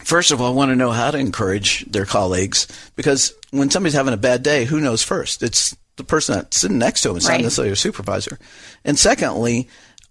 first 0.05 0.31
of 0.31 0.41
all, 0.41 0.53
want 0.53 0.69
to 0.69 0.75
know 0.75 0.91
how 0.91 1.11
to 1.11 1.17
encourage 1.17 1.83
their 1.85 2.05
colleagues 2.05 2.65
because 2.95 3.33
when 3.51 3.69
somebody's 3.69 3.93
having 3.93 4.13
a 4.13 4.17
bad 4.17 4.41
day, 4.41 4.63
who 4.63 4.79
knows 4.79 5.03
first? 5.03 5.43
It's 5.43 5.75
the 5.97 6.03
person 6.03 6.35
that's 6.35 6.57
sitting 6.57 6.77
next 6.79 7.01
to 7.01 7.09
him. 7.11 7.17
It's 7.17 7.27
Right. 7.27 7.35
not 7.37 7.43
necessarily 7.43 7.73
a 7.73 7.75
supervisor. 7.75 8.39
And 8.85 8.97
secondly, 8.97 9.67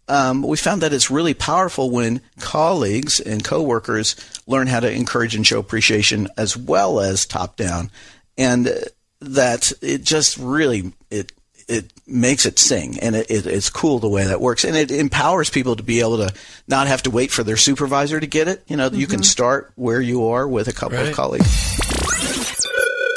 um, 0.09 0.43
we 0.43 0.57
found 0.57 0.83
that 0.83 0.93
it's 0.93 1.11
really 1.11 1.35
powerful 1.35 1.91
when 1.91 2.21
colleagues 2.41 3.21
and 3.21 3.43
coworkers 3.45 4.17
learn 4.47 4.67
how 4.67 4.81
to 4.81 4.91
encourage 4.91 5.35
and 5.37 5.47
show 5.47 5.59
appreciation 5.59 6.29
as 6.37 6.57
well 6.57 7.01
as 7.01 7.25
top 7.27 7.57
down, 7.57 7.91
and 8.37 8.67
uh, 8.69 8.73
that 9.21 9.73
it 9.83 10.03
just 10.03 10.37
really 10.39 10.93
it 11.11 11.33
it 11.69 11.93
makes 12.05 12.47
it 12.47 12.59
sing, 12.59 12.99
and 12.99 13.15
it, 13.15 13.31
it, 13.31 13.47
it's 13.47 13.71
cool 13.71 14.01
the 14.01 14.09
way 14.09 14.25
that 14.25 14.41
works, 14.41 14.65
and 14.65 14.77
it 14.77 14.91
empowers 14.91 15.49
people 15.51 15.77
to 15.77 15.85
be 15.85 16.01
able 16.01 16.17
to 16.17 16.35
not 16.67 16.89
have 16.89 17.03
to 17.05 17.11
wait 17.13 17.31
for 17.31 17.45
their 17.45 17.57
supervisor 17.57 18.19
to 18.19 18.27
get 18.27 18.49
it. 18.49 18.65
You 18.67 18.77
know, 18.77 18.89
you 18.89 19.07
can 19.07 19.23
start 19.23 19.71
where 19.77 20.01
you 20.01 20.27
are 20.31 20.49
with 20.49 20.67
a 20.67 20.73
couple 20.73 20.99
Right. 20.99 21.09
of 21.11 21.15
colleagues. 21.15 21.47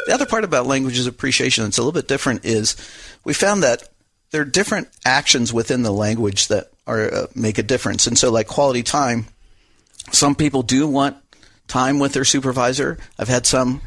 The 0.06 0.14
other 0.14 0.26
part 0.26 0.44
about 0.44 0.66
languages 0.66 1.06
appreciation 1.06 1.64
that's 1.64 1.78
a 1.78 1.82
little 1.82 1.92
bit 1.92 2.08
different 2.08 2.44
is 2.44 2.76
we 3.24 3.32
found 3.32 3.62
that 3.62 3.88
there 4.30 4.42
are 4.42 4.46
different 4.46 4.88
actions 5.04 5.52
within 5.52 5.82
the 5.82 5.92
language 5.92 6.48
that 6.48 6.70
are 6.86 7.12
uh, 7.12 7.26
make 7.34 7.58
a 7.58 7.62
difference. 7.62 8.06
And 8.06 8.18
so, 8.18 8.30
like 8.30 8.46
quality 8.46 8.82
time, 8.82 9.26
some 10.12 10.34
people 10.34 10.62
do 10.62 10.86
want 10.86 11.16
time 11.68 11.98
with 11.98 12.12
their 12.12 12.24
supervisor. 12.24 12.98
I've 13.18 13.28
had 13.28 13.46
some 13.46 13.80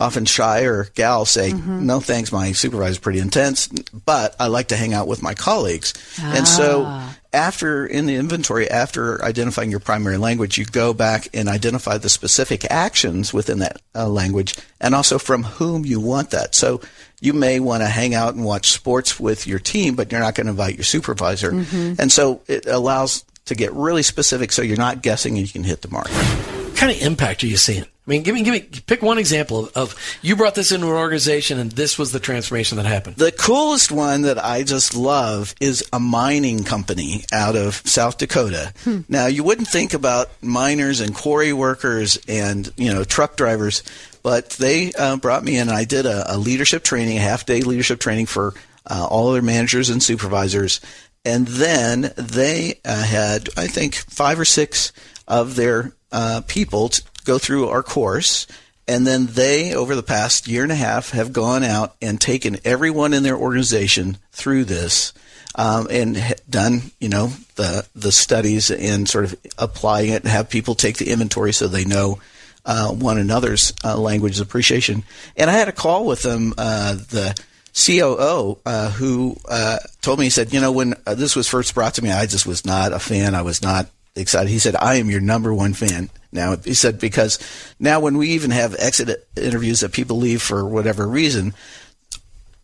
often 0.00 0.24
shy 0.24 0.62
or 0.62 0.88
gal 0.94 1.24
say, 1.24 1.50
mm-hmm. 1.50 1.86
"No, 1.86 2.00
thanks, 2.00 2.32
my 2.32 2.52
supervisor's 2.52 2.98
pretty 2.98 3.20
intense, 3.20 3.68
but 3.68 4.34
I 4.40 4.48
like 4.48 4.68
to 4.68 4.76
hang 4.76 4.94
out 4.94 5.06
with 5.06 5.22
my 5.22 5.34
colleagues." 5.34 5.94
And 6.20 6.48
so, 6.48 6.84
ah. 6.86 7.16
after 7.32 7.86
in 7.86 8.06
the 8.06 8.16
inventory, 8.16 8.68
after 8.68 9.22
identifying 9.24 9.70
your 9.70 9.80
primary 9.80 10.16
language, 10.16 10.58
you 10.58 10.64
go 10.64 10.92
back 10.94 11.28
and 11.34 11.48
identify 11.48 11.98
the 11.98 12.08
specific 12.08 12.64
actions 12.70 13.32
within 13.32 13.60
that 13.60 13.80
uh, 13.94 14.08
language, 14.08 14.56
and 14.80 14.94
also 14.94 15.18
from 15.18 15.44
whom 15.44 15.84
you 15.84 16.00
want 16.00 16.30
that. 16.30 16.54
So. 16.54 16.80
You 17.22 17.34
may 17.34 17.60
want 17.60 17.82
to 17.82 17.86
hang 17.86 18.14
out 18.14 18.34
and 18.34 18.46
watch 18.46 18.70
sports 18.70 19.20
with 19.20 19.46
your 19.46 19.58
team, 19.58 19.94
but 19.94 20.10
you're 20.10 20.22
not 20.22 20.34
going 20.34 20.46
to 20.46 20.52
invite 20.52 20.76
your 20.76 20.84
supervisor. 20.84 21.52
Mm-hmm. 21.52 22.00
And 22.00 22.10
so 22.10 22.40
it 22.48 22.64
allows 22.64 23.26
to 23.44 23.54
get 23.54 23.74
really 23.74 24.02
specific 24.02 24.52
so 24.52 24.62
you're 24.62 24.78
not 24.78 25.02
guessing 25.02 25.36
and 25.36 25.46
you 25.46 25.52
can 25.52 25.64
hit 25.64 25.82
the 25.82 25.88
mark. 25.88 26.08
What 26.08 26.76
kind 26.76 26.90
of 26.90 27.02
impact 27.02 27.44
are 27.44 27.46
you 27.46 27.56
seeing? 27.56 27.84
I 28.06 28.10
mean, 28.10 28.22
give 28.22 28.34
me, 28.34 28.42
give 28.42 28.54
me, 28.54 28.60
pick 28.86 29.02
one 29.02 29.18
example 29.18 29.66
of, 29.66 29.76
of 29.76 30.18
you 30.22 30.34
brought 30.34 30.54
this 30.54 30.72
into 30.72 30.86
an 30.86 30.92
organization 30.92 31.58
and 31.58 31.70
this 31.72 31.98
was 31.98 32.12
the 32.12 32.18
transformation 32.18 32.76
that 32.76 32.86
happened. 32.86 33.16
The 33.16 33.30
coolest 33.30 33.92
one 33.92 34.22
that 34.22 34.42
I 34.42 34.62
just 34.62 34.96
love 34.96 35.54
is 35.60 35.84
a 35.92 36.00
mining 36.00 36.64
company 36.64 37.24
out 37.32 37.56
of 37.56 37.76
South 37.84 38.18
Dakota. 38.18 38.72
Now, 39.08 39.26
you 39.26 39.44
wouldn't 39.44 39.68
think 39.68 39.94
about 39.94 40.30
miners 40.42 41.00
and 41.00 41.14
quarry 41.14 41.52
workers 41.52 42.18
and, 42.26 42.72
you 42.76 42.92
know, 42.92 43.04
truck 43.04 43.36
drivers, 43.36 43.82
but 44.22 44.50
they 44.50 44.92
uh, 44.94 45.16
brought 45.16 45.44
me 45.44 45.58
in 45.58 45.68
and 45.68 45.76
I 45.76 45.84
did 45.84 46.06
a, 46.06 46.34
a 46.34 46.38
leadership 46.38 46.82
training, 46.82 47.18
a 47.18 47.20
half 47.20 47.46
day 47.46 47.60
leadership 47.60 48.00
training 48.00 48.26
for 48.26 48.54
uh, 48.86 49.06
all 49.08 49.28
of 49.28 49.34
their 49.34 49.42
managers 49.42 49.90
and 49.90 50.02
supervisors. 50.02 50.80
And 51.24 51.46
then 51.46 52.12
they 52.16 52.80
uh, 52.84 53.02
had, 53.04 53.50
I 53.56 53.66
think, 53.66 53.94
five 53.94 54.40
or 54.40 54.46
six 54.46 54.92
of 55.28 55.54
their 55.54 55.92
uh, 56.10 56.40
people 56.46 56.88
t- 56.88 57.02
go 57.30 57.38
through 57.38 57.68
our 57.68 57.82
course. 57.82 58.48
And 58.88 59.06
then 59.06 59.26
they, 59.26 59.72
over 59.72 59.94
the 59.94 60.02
past 60.02 60.48
year 60.48 60.64
and 60.64 60.72
a 60.72 60.76
half, 60.76 61.10
have 61.10 61.32
gone 61.32 61.62
out 61.62 61.94
and 62.02 62.20
taken 62.20 62.58
everyone 62.64 63.14
in 63.14 63.22
their 63.22 63.36
organization 63.36 64.18
through 64.32 64.64
this 64.64 65.12
um, 65.54 65.86
and 65.90 66.18
done, 66.48 66.90
you 66.98 67.08
know, 67.08 67.28
the 67.54 67.86
the 67.94 68.10
studies 68.10 68.70
and 68.70 69.08
sort 69.08 69.26
of 69.26 69.36
applying 69.58 70.10
it 70.10 70.22
and 70.22 70.30
have 70.30 70.50
people 70.50 70.74
take 70.74 70.96
the 70.96 71.10
inventory 71.10 71.52
so 71.52 71.68
they 71.68 71.84
know 71.84 72.18
uh, 72.64 72.90
one 72.90 73.18
another's 73.18 73.72
uh, 73.84 73.96
language 73.96 74.40
appreciation. 74.40 75.04
And 75.36 75.48
I 75.48 75.52
had 75.52 75.68
a 75.68 75.72
call 75.72 76.06
with 76.06 76.22
them, 76.22 76.54
uh, 76.58 76.94
the 76.94 77.40
COO, 77.74 78.58
uh, 78.66 78.90
who 78.90 79.36
uh, 79.48 79.78
told 80.02 80.18
me, 80.18 80.26
he 80.26 80.30
said, 80.30 80.52
you 80.52 80.60
know, 80.60 80.72
when 80.72 80.94
uh, 81.06 81.14
this 81.14 81.36
was 81.36 81.46
first 81.46 81.74
brought 81.74 81.94
to 81.94 82.02
me, 82.02 82.10
I 82.10 82.26
just 82.26 82.46
was 82.46 82.64
not 82.64 82.92
a 82.92 82.98
fan. 82.98 83.36
I 83.36 83.42
was 83.42 83.62
not 83.62 83.88
excited. 84.14 84.50
He 84.50 84.58
said, 84.58 84.76
I 84.76 84.96
am 84.96 85.10
your 85.10 85.20
number 85.20 85.52
one 85.54 85.72
fan. 85.72 86.10
Now, 86.32 86.56
he 86.56 86.74
said, 86.74 87.00
because 87.00 87.38
now 87.78 88.00
when 88.00 88.16
we 88.16 88.30
even 88.30 88.50
have 88.50 88.76
exit 88.78 89.28
interviews 89.36 89.80
that 89.80 89.92
people 89.92 90.16
leave 90.16 90.42
for 90.42 90.64
whatever 90.64 91.06
reason, 91.06 91.54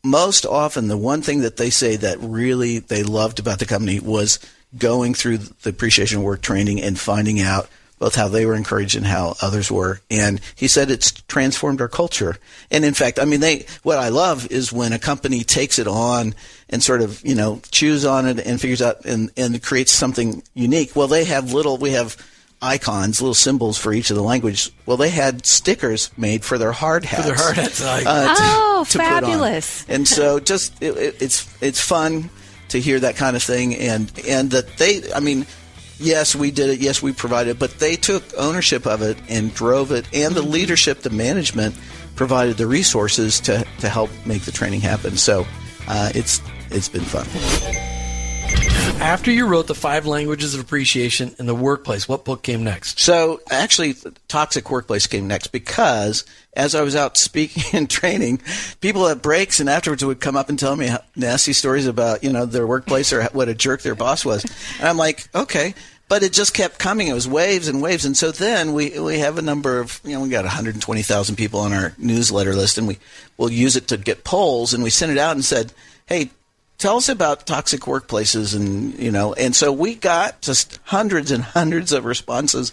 most 0.04 0.46
often 0.46 0.88
the 0.88 0.96
one 0.96 1.22
thing 1.22 1.40
that 1.40 1.56
they 1.56 1.70
say 1.70 1.96
that 1.96 2.18
really 2.20 2.78
they 2.78 3.02
loved 3.02 3.40
about 3.40 3.58
the 3.58 3.66
company 3.66 3.98
was 3.98 4.38
going 4.78 5.14
through 5.14 5.38
the 5.38 5.70
appreciation 5.70 6.22
work 6.22 6.42
training 6.42 6.80
and 6.80 6.98
finding 6.98 7.40
out 7.40 7.68
both 7.98 8.14
how 8.14 8.28
they 8.28 8.44
were 8.44 8.54
encouraged 8.54 8.94
and 8.96 9.06
how 9.06 9.34
others 9.40 9.70
were. 9.70 10.00
And 10.10 10.40
he 10.54 10.68
said 10.68 10.90
it's 10.90 11.12
transformed 11.12 11.80
our 11.80 11.88
culture. 11.88 12.36
And 12.70 12.84
in 12.84 12.92
fact, 12.94 13.18
I 13.18 13.24
mean, 13.24 13.40
they, 13.40 13.66
what 13.82 13.98
I 13.98 14.10
love 14.10 14.50
is 14.50 14.72
when 14.72 14.92
a 14.92 14.98
company 14.98 15.44
takes 15.44 15.78
it 15.78 15.86
on 15.88 16.34
and 16.68 16.82
sort 16.82 17.00
of, 17.00 17.24
you 17.24 17.34
know, 17.34 17.60
chews 17.70 18.04
on 18.04 18.26
it 18.26 18.38
and 18.46 18.60
figures 18.60 18.82
out 18.82 19.04
and, 19.06 19.30
and 19.36 19.62
creates 19.62 19.92
something 19.92 20.42
unique. 20.54 20.94
Well, 20.94 21.08
they 21.08 21.24
have 21.24 21.52
little, 21.54 21.78
we 21.78 21.90
have 21.92 22.16
icons, 22.62 23.20
little 23.20 23.34
symbols 23.34 23.78
for 23.78 23.92
each 23.92 24.10
of 24.10 24.16
the 24.16 24.22
language. 24.22 24.70
Well, 24.86 24.96
they 24.96 25.10
had 25.10 25.46
stickers 25.46 26.10
made 26.18 26.44
for 26.44 26.58
their 26.58 26.72
hard 26.72 27.04
hats. 27.04 27.22
For 27.22 27.28
their 27.28 27.36
hard 27.36 27.56
hats, 27.56 27.84
like- 27.84 28.06
uh, 28.06 28.34
to- 28.34 28.42
Oh, 28.78 28.84
to 28.90 28.98
fabulous. 28.98 29.86
And 29.88 30.06
so 30.06 30.38
just 30.38 30.82
it, 30.82 30.96
it, 30.98 31.22
it's 31.22 31.48
it's 31.62 31.80
fun 31.80 32.28
to 32.68 32.78
hear 32.80 33.00
that 33.00 33.16
kind 33.16 33.36
of 33.36 33.42
thing 33.42 33.74
and 33.74 34.12
and 34.28 34.50
that 34.50 34.76
they 34.76 35.12
I 35.14 35.20
mean 35.20 35.46
yes 35.98 36.34
we 36.34 36.50
did 36.50 36.70
it. 36.70 36.80
Yes 36.80 37.02
we 37.02 37.12
provided 37.12 37.50
it, 37.50 37.58
but 37.58 37.78
they 37.78 37.96
took 37.96 38.22
ownership 38.36 38.86
of 38.86 39.02
it 39.02 39.18
and 39.28 39.54
drove 39.54 39.92
it. 39.92 40.06
And 40.12 40.34
the 40.34 40.42
leadership 40.42 41.00
the 41.00 41.10
management 41.10 41.76
provided 42.14 42.56
the 42.56 42.66
resources 42.66 43.40
to 43.40 43.66
to 43.80 43.88
help 43.88 44.10
make 44.24 44.42
the 44.42 44.52
training 44.52 44.80
happen. 44.80 45.16
So 45.16 45.46
uh, 45.88 46.10
it's 46.14 46.40
it's 46.70 46.88
been 46.88 47.02
fun 47.02 47.26
After 49.00 49.30
you 49.30 49.46
wrote 49.46 49.66
the 49.66 49.74
five 49.74 50.06
languages 50.06 50.54
of 50.54 50.60
appreciation 50.60 51.36
in 51.38 51.46
the 51.46 51.54
workplace, 51.54 52.08
what 52.08 52.24
book 52.24 52.42
came 52.42 52.64
next? 52.64 52.98
So 52.98 53.40
actually, 53.50 53.94
Toxic 54.26 54.70
Workplace 54.70 55.06
came 55.06 55.28
next 55.28 55.48
because 55.48 56.24
as 56.54 56.74
I 56.74 56.82
was 56.82 56.96
out 56.96 57.16
speaking 57.16 57.64
and 57.72 57.88
training, 57.88 58.40
people 58.80 59.06
at 59.06 59.22
breaks 59.22 59.60
and 59.60 59.68
afterwards 59.68 60.04
would 60.04 60.20
come 60.20 60.36
up 60.36 60.48
and 60.48 60.58
tell 60.58 60.74
me 60.74 60.90
nasty 61.14 61.52
stories 61.52 61.86
about 61.86 62.24
you 62.24 62.32
know 62.32 62.46
their 62.46 62.66
workplace 62.66 63.12
or 63.12 63.24
what 63.26 63.48
a 63.48 63.54
jerk 63.54 63.82
their 63.82 63.94
boss 63.94 64.24
was, 64.24 64.44
and 64.78 64.88
I'm 64.88 64.96
like, 64.96 65.28
okay. 65.34 65.74
But 66.08 66.22
it 66.22 66.32
just 66.32 66.54
kept 66.54 66.78
coming. 66.78 67.08
It 67.08 67.14
was 67.14 67.26
waves 67.26 67.66
and 67.66 67.82
waves, 67.82 68.04
and 68.04 68.16
so 68.16 68.30
then 68.30 68.72
we 68.72 68.98
we 68.98 69.18
have 69.18 69.38
a 69.38 69.42
number 69.42 69.80
of 69.80 70.00
you 70.04 70.12
know 70.12 70.20
we 70.20 70.28
got 70.28 70.44
120,000 70.44 71.36
people 71.36 71.60
on 71.60 71.72
our 71.72 71.94
newsletter 71.98 72.54
list, 72.54 72.78
and 72.78 72.86
we 72.86 72.98
will 73.36 73.50
use 73.50 73.76
it 73.76 73.88
to 73.88 73.96
get 73.96 74.24
polls, 74.24 74.72
and 74.72 74.84
we 74.84 74.90
sent 74.90 75.10
it 75.10 75.18
out 75.18 75.34
and 75.34 75.44
said, 75.44 75.72
hey, 76.06 76.30
tell 76.78 76.96
us 76.96 77.08
about 77.08 77.46
toxic 77.46 77.82
workplaces 77.82 78.54
and 78.54 78.98
you 78.98 79.10
know 79.10 79.32
and 79.34 79.54
so 79.54 79.72
we 79.72 79.94
got 79.94 80.40
just 80.40 80.78
hundreds 80.84 81.30
and 81.30 81.42
hundreds 81.42 81.92
of 81.92 82.04
responses 82.04 82.72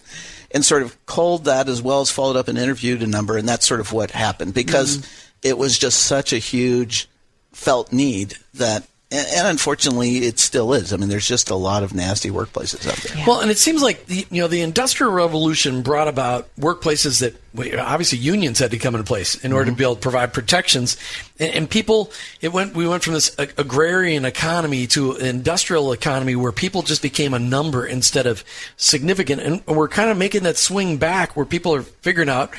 and 0.51 0.63
sort 0.63 0.83
of 0.83 1.05
culled 1.05 1.45
that 1.45 1.67
as 1.67 1.81
well 1.81 2.01
as 2.01 2.11
followed 2.11 2.35
up 2.35 2.47
and 2.47 2.57
interviewed 2.57 3.01
a 3.01 3.07
number 3.07 3.37
and 3.37 3.47
that's 3.47 3.67
sort 3.67 3.79
of 3.79 3.91
what 3.91 4.11
happened 4.11 4.53
because 4.53 4.97
mm-hmm. 4.97 5.47
it 5.47 5.57
was 5.57 5.77
just 5.77 6.01
such 6.01 6.33
a 6.33 6.37
huge 6.37 7.07
felt 7.51 7.91
need 7.93 8.35
that 8.53 8.87
and, 9.13 9.27
and 9.27 9.47
unfortunately 9.47 10.17
it 10.25 10.39
still 10.39 10.73
is. 10.73 10.91
I 10.91 10.97
mean 10.97 11.09
there's 11.09 11.27
just 11.27 11.49
a 11.49 11.55
lot 11.55 11.83
of 11.83 11.93
nasty 11.93 12.29
workplaces 12.29 12.87
out 12.87 12.97
there. 12.97 13.25
Well, 13.25 13.41
and 13.41 13.51
it 13.51 13.57
seems 13.57 13.81
like 13.81 14.07
the 14.07 14.25
you 14.29 14.41
know 14.41 14.47
the 14.47 14.61
industrial 14.61 15.13
revolution 15.13 15.81
brought 15.81 16.07
about 16.07 16.53
workplaces 16.57 17.19
that 17.19 17.35
well, 17.53 17.79
obviously 17.79 18.17
unions 18.17 18.59
had 18.59 18.71
to 18.71 18.79
come 18.79 18.95
into 18.95 19.05
place 19.05 19.35
in 19.43 19.53
order 19.53 19.69
to 19.69 19.77
be 19.77 19.83
able 19.83 19.95
to 19.95 20.01
provide 20.01 20.33
protections, 20.33 20.97
and, 21.39 21.53
and 21.53 21.69
people 21.69 22.11
it 22.41 22.51
went 22.51 22.75
we 22.75 22.87
went 22.87 23.03
from 23.03 23.13
this 23.13 23.37
ag- 23.39 23.53
agrarian 23.57 24.25
economy 24.25 24.87
to 24.87 25.13
an 25.13 25.25
industrial 25.25 25.91
economy 25.91 26.35
where 26.35 26.51
people 26.51 26.81
just 26.81 27.01
became 27.01 27.33
a 27.33 27.39
number 27.39 27.85
instead 27.85 28.25
of 28.25 28.43
significant, 28.77 29.41
and 29.41 29.65
we're 29.67 29.87
kind 29.87 30.09
of 30.09 30.17
making 30.17 30.43
that 30.43 30.57
swing 30.57 30.97
back 30.97 31.35
where 31.35 31.45
people 31.45 31.73
are 31.75 31.83
figuring 31.83 32.29
out 32.29 32.51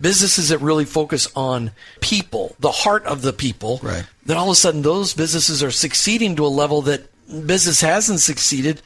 businesses 0.00 0.50
that 0.50 0.58
really 0.58 0.84
focus 0.84 1.28
on 1.34 1.70
people, 2.00 2.54
the 2.58 2.70
heart 2.70 3.04
of 3.04 3.22
the 3.22 3.32
people. 3.32 3.80
Right. 3.82 4.04
Then 4.24 4.36
all 4.36 4.46
of 4.46 4.52
a 4.52 4.56
sudden, 4.56 4.82
those 4.82 5.14
businesses 5.14 5.62
are 5.62 5.70
succeeding 5.70 6.36
to 6.36 6.46
a 6.46 6.48
level 6.48 6.82
that 6.82 7.08
business 7.26 7.80
hasn't 7.80 8.20
succeeded. 8.20 8.82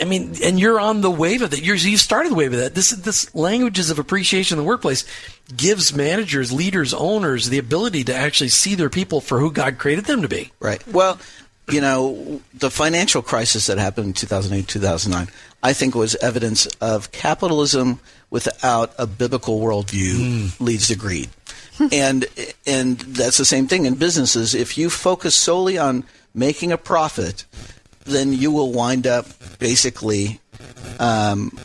I 0.00 0.04
mean, 0.04 0.34
and 0.42 0.58
you're 0.58 0.80
on 0.80 1.02
the 1.02 1.10
wave 1.10 1.42
of 1.42 1.50
that. 1.50 1.62
You're, 1.62 1.76
you 1.76 1.98
started 1.98 2.32
the 2.32 2.36
wave 2.36 2.54
of 2.54 2.60
that. 2.60 2.74
This 2.74 2.90
this 2.90 3.34
languages 3.34 3.90
of 3.90 3.98
appreciation 3.98 4.58
in 4.58 4.64
the 4.64 4.68
workplace 4.68 5.04
gives 5.54 5.94
managers, 5.94 6.50
leaders, 6.50 6.94
owners 6.94 7.50
the 7.50 7.58
ability 7.58 8.02
to 8.04 8.14
actually 8.14 8.48
see 8.48 8.74
their 8.74 8.88
people 8.88 9.20
for 9.20 9.38
who 9.38 9.52
God 9.52 9.76
created 9.76 10.06
them 10.06 10.22
to 10.22 10.28
be. 10.28 10.50
Right. 10.60 10.86
Well, 10.88 11.18
you 11.68 11.80
know, 11.80 12.40
the 12.54 12.70
financial 12.70 13.22
crisis 13.22 13.66
that 13.66 13.78
happened 13.78 14.08
in 14.08 14.12
2008, 14.12 14.68
2009, 14.68 15.28
I 15.62 15.72
think 15.72 15.94
was 15.94 16.14
evidence 16.16 16.66
of 16.80 17.10
capitalism 17.12 18.00
without 18.30 18.92
a 18.98 19.06
biblical 19.06 19.60
worldview 19.60 20.58
leads 20.60 20.88
to 20.88 20.96
greed. 20.96 21.28
and 21.92 22.24
and 22.66 22.98
that's 23.00 23.36
the 23.36 23.44
same 23.44 23.66
thing 23.66 23.84
in 23.84 23.96
businesses. 23.96 24.54
If 24.54 24.78
you 24.78 24.88
focus 24.90 25.34
solely 25.34 25.76
on 25.76 26.04
making 26.34 26.72
a 26.72 26.78
profit, 26.78 27.44
then 28.04 28.32
you 28.32 28.50
will 28.50 28.72
wind 28.72 29.06
up 29.06 29.26
basically, 29.58 30.40
um, 31.00 31.56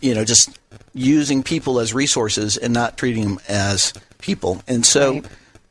you 0.00 0.14
know, 0.14 0.24
just 0.24 0.58
using 0.94 1.42
people 1.42 1.78
as 1.78 1.94
resources 1.94 2.56
and 2.56 2.72
not 2.72 2.96
treating 2.96 3.24
them 3.24 3.38
as 3.48 3.92
people. 4.18 4.62
And 4.66 4.84
so 4.84 5.14
Right. 5.14 5.26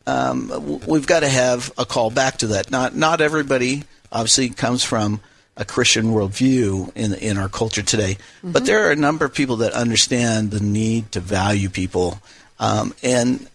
Um, 0.08 0.80
we've 0.88 1.08
got 1.08 1.22
to 1.22 1.30
have 1.30 1.72
a 1.78 1.86
call 1.86 2.10
back 2.10 2.38
to 2.40 2.48
that. 2.48 2.72
Not 2.72 2.96
not 2.96 3.22
everybody 3.22 3.84
obviously 4.12 4.50
comes 4.50 4.84
from 4.84 5.22
a 5.58 5.66
Christian 5.66 6.08
worldview 6.08 6.92
in 6.96 7.14
in 7.14 7.38
our 7.38 7.50
culture 7.50 7.84
today, 7.84 8.18
but 8.44 8.66
there 8.66 8.88
are 8.88 8.92
a 8.92 8.96
number 8.96 9.26
of 9.26 9.34
people 9.34 9.58
that 9.58 9.74
understand 9.74 10.52
the 10.52 10.60
need 10.60 11.12
to 11.12 11.20
value 11.20 11.70
people, 11.70 12.20
um, 12.60 12.94
and 13.04 13.48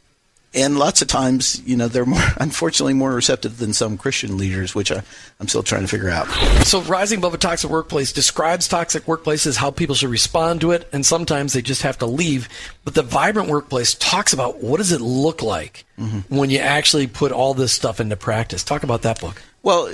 and 0.57 0.79
lots 0.79 1.03
of 1.03 1.09
times, 1.09 1.63
you 1.67 1.77
know, 1.77 1.87
they're 1.87 2.07
more 2.07 2.23
unfortunately 2.39 2.95
more 2.95 3.15
receptive 3.15 3.59
than 3.59 3.73
some 3.73 3.99
Christian 3.99 4.39
leaders, 4.39 4.75
which 4.75 4.91
I, 4.91 5.03
I'm 5.39 5.49
still 5.49 5.63
trying 5.63 5.83
to 5.83 5.89
figure 5.89 6.09
out. 6.09 6.27
So, 6.65 6.81
Rising 6.83 7.19
Above 7.19 7.35
a 7.35 7.39
Toxic 7.39 7.71
Workplace 7.71 8.13
describes 8.13 8.67
toxic 8.67 9.05
workplaces, 9.05 9.57
how 9.57 9.71
people 9.71 9.95
should 9.95 10.11
respond 10.11 10.63
to 10.63 10.73
it, 10.73 10.89
and 10.93 11.05
sometimes 11.05 11.53
they 11.53 11.63
just 11.63 11.83
have 11.83 11.99
to 11.99 12.07
leave. 12.07 12.49
But 12.85 12.95
the 12.95 13.03
Vibrant 13.03 13.49
Workplace 13.49 13.95
talks 13.95 14.33
about 14.33 14.63
what 14.63 14.79
does 14.79 14.93
it 14.93 15.01
look 15.01 15.43
like 15.43 15.85
mm-hmm. 15.99 16.35
when 16.35 16.51
you 16.51 16.59
actually 16.59 17.07
put 17.07 17.33
all 17.33 17.55
this 17.55 17.73
stuff 17.73 18.01
into 18.01 18.17
practice. 18.17 18.65
Talk 18.65 18.83
about 18.83 19.03
that 19.03 19.21
book. 19.21 19.43
Well, 19.63 19.93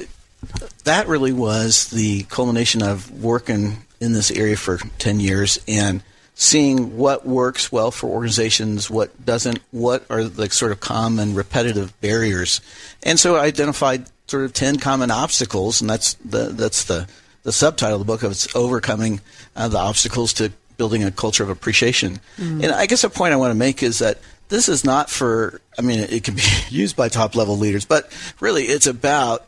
that 0.85 1.09
really 1.09 1.33
was 1.33 1.90
the 1.90 2.23
culmination 2.25 2.83
of 2.83 3.23
working 3.23 3.78
in 4.00 4.12
this 4.12 4.31
area 4.31 4.57
for 4.57 4.78
10 4.99 5.21
years 5.21 5.59
and 5.69 6.02
seeing 6.35 6.97
what 6.97 7.27
works 7.27 7.71
well 7.71 7.91
for 7.91 8.09
organizations, 8.09 8.91
what 8.91 9.25
doesn't, 9.25 9.61
what 9.71 10.05
are 10.11 10.25
the 10.25 10.51
sort 10.51 10.73
of 10.73 10.81
common 10.81 11.35
repetitive 11.35 11.99
barriers. 12.01 12.61
And 13.03 13.21
so 13.21 13.37
I 13.37 13.45
identified 13.45 14.07
sort 14.27 14.45
of 14.45 14.53
10 14.53 14.79
common 14.79 15.11
obstacles, 15.11 15.81
and 15.81 15.91
that's 15.91 16.15
the, 16.15 16.49
that's 16.49 16.85
the, 16.85 17.07
the 17.43 17.53
subtitle 17.53 17.97
of 17.97 18.01
the 18.01 18.11
book 18.11 18.23
of 18.23 18.33
it's 18.33 18.55
overcoming 18.57 19.21
uh, 19.55 19.69
the 19.69 19.79
obstacles 19.79 20.33
to 20.35 20.53
building 20.77 21.05
a 21.05 21.11
culture 21.11 21.43
of 21.43 21.51
appreciation. 21.51 22.19
And 22.62 22.73
I 22.73 22.87
guess 22.87 23.05
a 23.05 23.11
point 23.11 23.33
I 23.33 23.37
want 23.37 23.51
to 23.51 23.59
make 23.59 23.83
is 23.83 23.99
that 23.99 24.19
this 24.49 24.69
is 24.69 24.85
not 24.85 25.11
for, 25.11 25.61
I 25.79 25.83
mean, 25.83 26.01
it 26.01 26.25
can 26.25 26.35
be 26.35 26.43
used 26.71 26.97
by 26.97 27.09
top 27.09 27.35
level 27.35 27.59
leaders, 27.59 27.85
but 27.85 28.11
really 28.41 28.65
it's 28.65 28.87
about 28.87 29.47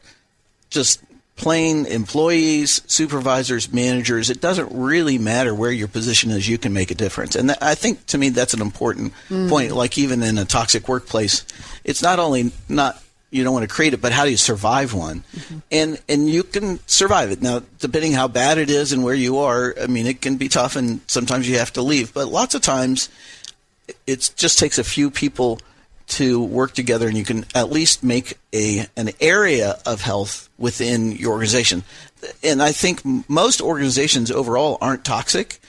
just 0.70 1.00
plain 1.36 1.86
employees, 1.86 2.82
supervisors, 2.86 3.72
managers. 3.72 4.30
It 4.30 4.40
doesn't 4.40 4.70
really 4.72 5.18
matter 5.18 5.54
where 5.54 5.72
your 5.72 5.88
position 5.88 6.30
is. 6.30 6.48
You 6.48 6.58
can 6.58 6.72
make 6.72 6.90
a 6.90 6.94
difference, 6.94 7.36
and 7.36 7.50
that, 7.50 7.62
I 7.62 7.74
think 7.74 8.06
to 8.06 8.18
me 8.18 8.28
that's 8.28 8.54
an 8.54 8.60
important 8.60 9.12
mm. 9.28 9.48
point. 9.48 9.72
Like 9.72 9.98
even 9.98 10.22
in 10.22 10.38
a 10.38 10.44
toxic 10.44 10.88
workplace, 10.88 11.44
it's 11.84 12.02
not 12.02 12.18
only 12.18 12.52
not 12.68 13.02
you 13.34 13.42
don't 13.42 13.52
want 13.52 13.68
to 13.68 13.74
create 13.74 13.94
it, 13.94 14.00
but 14.00 14.12
how 14.12 14.24
do 14.24 14.30
you 14.30 14.36
survive 14.36 14.94
one? 14.94 15.24
Mm-hmm. 15.34 15.58
And 15.72 16.02
and 16.08 16.30
you 16.30 16.44
can 16.44 16.78
survive 16.86 17.32
it. 17.32 17.42
Now, 17.42 17.62
depending 17.80 18.12
how 18.12 18.28
bad 18.28 18.58
it 18.58 18.70
is 18.70 18.92
and 18.92 19.02
where 19.02 19.14
you 19.14 19.38
are, 19.38 19.74
I 19.80 19.88
mean, 19.88 20.06
it 20.06 20.20
can 20.20 20.36
be 20.36 20.48
tough, 20.48 20.76
and 20.76 21.00
sometimes 21.08 21.48
you 21.48 21.58
have 21.58 21.72
to 21.72 21.82
leave. 21.82 22.14
But 22.14 22.28
lots 22.28 22.54
of 22.54 22.62
times, 22.62 23.08
it 24.06 24.32
just 24.36 24.58
takes 24.60 24.78
a 24.78 24.84
few 24.84 25.10
people 25.10 25.58
to 26.06 26.42
work 26.42 26.72
together 26.72 27.08
and 27.08 27.16
you 27.16 27.24
can 27.24 27.44
at 27.54 27.70
least 27.70 28.02
make 28.02 28.38
a 28.52 28.86
an 28.96 29.10
area 29.20 29.78
of 29.86 30.00
health 30.00 30.48
within 30.58 31.12
your 31.12 31.32
organization. 31.32 31.82
And 32.42 32.62
i 32.62 32.72
think 32.72 33.02
most 33.28 33.60
organizations 33.60 34.30
overall 34.30 34.78
aren't 34.80 35.04
toxic 35.04 35.60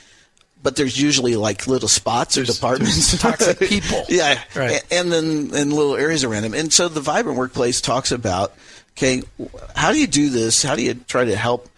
but 0.63 0.75
there's 0.75 1.00
usually 1.00 1.36
like 1.36 1.68
little 1.68 1.88
spots 1.88 2.39
or 2.39 2.44
departments. 2.44 3.15
toxic 3.22 3.60
people. 3.60 4.04
yeah. 4.10 4.42
Right. 4.56 4.84
And 4.89 5.12
then 5.12 5.51
and 5.54 5.72
little 5.72 5.96
areas 5.96 6.24
around 6.24 6.44
them 6.44 6.54
and 6.54 6.74
so 6.74 6.88
the 6.88 7.01
vibrant 7.01 7.38
workplace 7.38 7.82
talks 7.82 8.12
about 8.12 8.54
okay 8.98 9.22
how 9.75 9.92
do 9.92 10.00
you 10.00 10.08
do 10.08 10.30
this? 10.30 10.63
How 10.63 10.75
do 10.75 10.82
you 10.82 10.96
try 10.96 11.25
to 11.25 11.36
help 11.36 11.70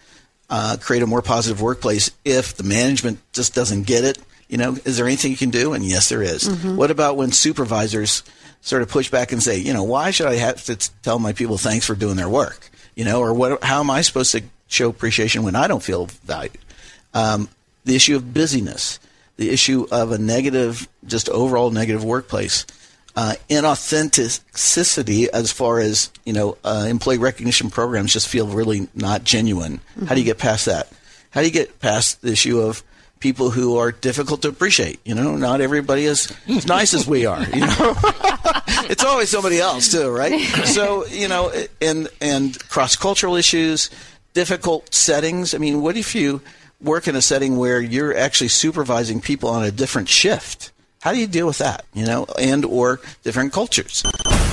uh, 0.50 0.78
create 0.80 1.02
a 1.02 1.06
more 1.06 1.20
positive 1.20 1.60
workplace 1.60 2.10
if 2.24 2.56
the 2.56 2.64
management 2.64 3.20
just 3.32 3.54
doesn't 3.54 3.82
get 3.82 4.04
it 4.04 4.18
you 4.48 4.56
know 4.56 4.76
is 4.84 4.96
there 4.96 5.06
anything 5.06 5.30
you 5.30 5.36
can 5.36 5.50
do 5.50 5.72
and 5.72 5.84
yes 5.84 6.08
there 6.08 6.22
is. 6.22 6.48
what 6.76 6.90
about 6.90 7.16
when 7.16 7.32
supervisors 7.32 8.22
sort 8.60 8.82
of 8.82 8.88
push 8.88 9.10
back 9.10 9.32
and 9.32 9.42
say 9.42 9.58
you 9.58 9.72
know 9.72 9.84
why 9.84 10.10
should 10.10 10.26
i 10.26 10.34
have 10.34 10.64
to 10.64 10.76
tell 11.02 11.18
my 11.18 11.32
people 11.32 11.58
thanks 11.58 11.86
for 11.86 11.94
doing 11.94 12.16
their 12.16 12.28
work 12.28 12.70
you 12.94 13.04
know 13.04 13.20
or 13.20 13.32
what 13.32 13.62
how 13.62 13.80
am 13.80 13.90
i 13.90 14.00
supposed 14.00 14.32
to 14.32 14.42
show 14.66 14.88
appreciation 14.88 15.42
when 15.42 15.54
i 15.54 15.66
don't 15.68 15.82
feel 15.82 16.06
valued 16.24 16.58
um, 17.14 17.48
the 17.84 17.96
issue 17.96 18.16
of 18.16 18.32
busyness, 18.34 19.00
the 19.36 19.50
issue 19.50 19.86
of 19.90 20.12
a 20.12 20.18
negative, 20.18 20.88
just 21.06 21.28
overall 21.30 21.70
negative 21.70 22.04
workplace, 22.04 22.66
uh, 23.16 23.34
inauthenticity 23.48 25.26
as 25.28 25.50
far 25.50 25.80
as 25.80 26.10
you 26.24 26.32
know, 26.32 26.56
uh, 26.64 26.86
employee 26.88 27.18
recognition 27.18 27.70
programs 27.70 28.12
just 28.12 28.28
feel 28.28 28.46
really 28.46 28.88
not 28.94 29.24
genuine. 29.24 29.80
How 30.06 30.14
do 30.14 30.20
you 30.20 30.26
get 30.26 30.38
past 30.38 30.66
that? 30.66 30.88
How 31.30 31.40
do 31.40 31.46
you 31.46 31.52
get 31.52 31.80
past 31.80 32.22
the 32.22 32.32
issue 32.32 32.60
of 32.60 32.82
people 33.20 33.50
who 33.50 33.76
are 33.76 33.92
difficult 33.92 34.42
to 34.42 34.48
appreciate? 34.48 35.00
You 35.04 35.14
know, 35.14 35.36
not 35.36 35.60
everybody 35.60 36.04
is 36.04 36.32
as 36.48 36.66
nice 36.66 36.94
as 36.94 37.06
we 37.06 37.26
are. 37.26 37.42
You 37.42 37.60
know, 37.60 37.96
it's 38.88 39.04
always 39.04 39.28
somebody 39.30 39.58
else 39.60 39.90
too, 39.90 40.10
right? 40.10 40.40
So 40.66 41.06
you 41.06 41.28
know, 41.28 41.52
and 41.80 42.08
and 42.20 42.58
cross 42.68 42.96
cultural 42.96 43.36
issues, 43.36 43.90
difficult 44.34 44.94
settings. 44.94 45.54
I 45.54 45.58
mean, 45.58 45.82
what 45.82 45.96
if 45.96 46.14
you 46.14 46.40
work 46.80 47.08
in 47.08 47.16
a 47.16 47.22
setting 47.22 47.56
where 47.56 47.80
you're 47.80 48.16
actually 48.16 48.48
supervising 48.48 49.20
people 49.20 49.48
on 49.48 49.64
a 49.64 49.70
different 49.70 50.08
shift? 50.08 50.72
How 51.00 51.12
do 51.12 51.18
you 51.18 51.28
deal 51.28 51.46
with 51.46 51.58
that? 51.58 51.84
You 51.94 52.06
know, 52.06 52.26
and 52.38 52.64
or 52.64 53.00
different 53.22 53.52
cultures. 53.52 54.02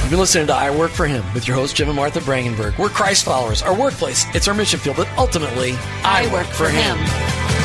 You've 0.05 0.11
been 0.11 0.19
listening 0.19 0.47
to 0.47 0.53
I 0.53 0.69
Work 0.69 0.91
for 0.91 1.07
Him 1.07 1.23
with 1.33 1.47
your 1.47 1.57
host, 1.57 1.75
Jim 1.75 1.87
and 1.87 1.95
Martha 1.95 2.19
Brangenberg. 2.19 2.77
We're 2.77 2.89
Christ 2.89 3.25
followers. 3.25 3.63
Our 3.63 3.75
workplace, 3.75 4.23
it's 4.35 4.47
our 4.47 4.53
mission 4.53 4.79
field, 4.79 4.97
but 4.97 5.09
ultimately, 5.17 5.73
I, 6.03 6.31
work 6.31 6.45
for 6.45 6.69
Him. 6.69 7.64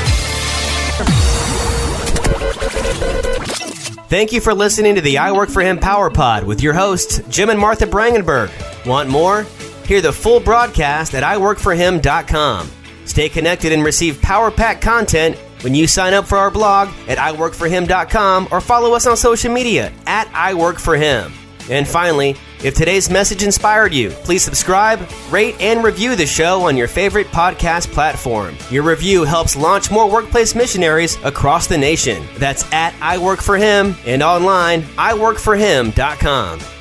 Thank 4.11 4.33
you 4.33 4.41
for 4.41 4.53
listening 4.53 4.97
to 4.97 5.01
the 5.01 5.19
I 5.19 5.31
Work 5.31 5.51
for 5.51 5.63
Him 5.63 5.79
Power 5.79 6.11
Pod 6.11 6.43
with 6.43 6.61
your 6.61 6.73
hosts, 6.75 7.21
Jim 7.29 7.49
and 7.49 7.59
Martha 7.61 7.87
Brangenberg. 7.87 8.51
Want 8.85 9.09
more? 9.09 9.45
Hear 9.87 10.01
the 10.01 10.13
full 10.13 10.41
broadcast 10.41 11.15
at 11.15 11.23
iworkforhim.com. 11.23 12.71
Stay 13.05 13.29
connected 13.29 13.71
and 13.71 13.85
receive 13.85 14.21
Power 14.21 14.51
Pack 14.51 14.81
content 14.81 15.37
when 15.61 15.77
you 15.77 15.87
sign 15.87 16.13
up 16.13 16.27
for 16.27 16.39
our 16.39 16.51
blog 16.51 16.89
at 17.07 17.19
iworkforhim.com 17.19 18.49
or 18.51 18.61
follow 18.61 18.95
us 18.95 19.07
on 19.07 19.17
social 19.17 19.53
media 19.53 19.93
at 20.09 20.27
iworkforhim. 20.33 21.31
And 21.71 21.87
finally, 21.87 22.35
if 22.63 22.75
today's 22.75 23.09
message 23.11 23.43
inspired 23.43 23.95
you, 23.95 24.11
please 24.11 24.43
subscribe, 24.43 25.01
rate, 25.31 25.57
and 25.61 25.83
review 25.83 26.17
the 26.17 26.27
show 26.27 26.63
on 26.63 26.77
your 26.77 26.89
favorite 26.89 27.27
podcast 27.29 27.91
platform. 27.93 28.57
Your 28.71 28.83
review 28.83 29.25
helps 29.25 29.57
launch 29.57 29.91
more 29.91 30.11
workplace 30.11 30.55
missionaries 30.55 31.17
across 31.25 31.67
the 31.67 31.79
nation. 31.79 32.27
That's 32.37 32.71
at 32.73 32.93
iWorkForHim 32.95 33.97
and 34.07 34.23
online, 34.23 34.83
iworkforhim.com. 34.83 36.80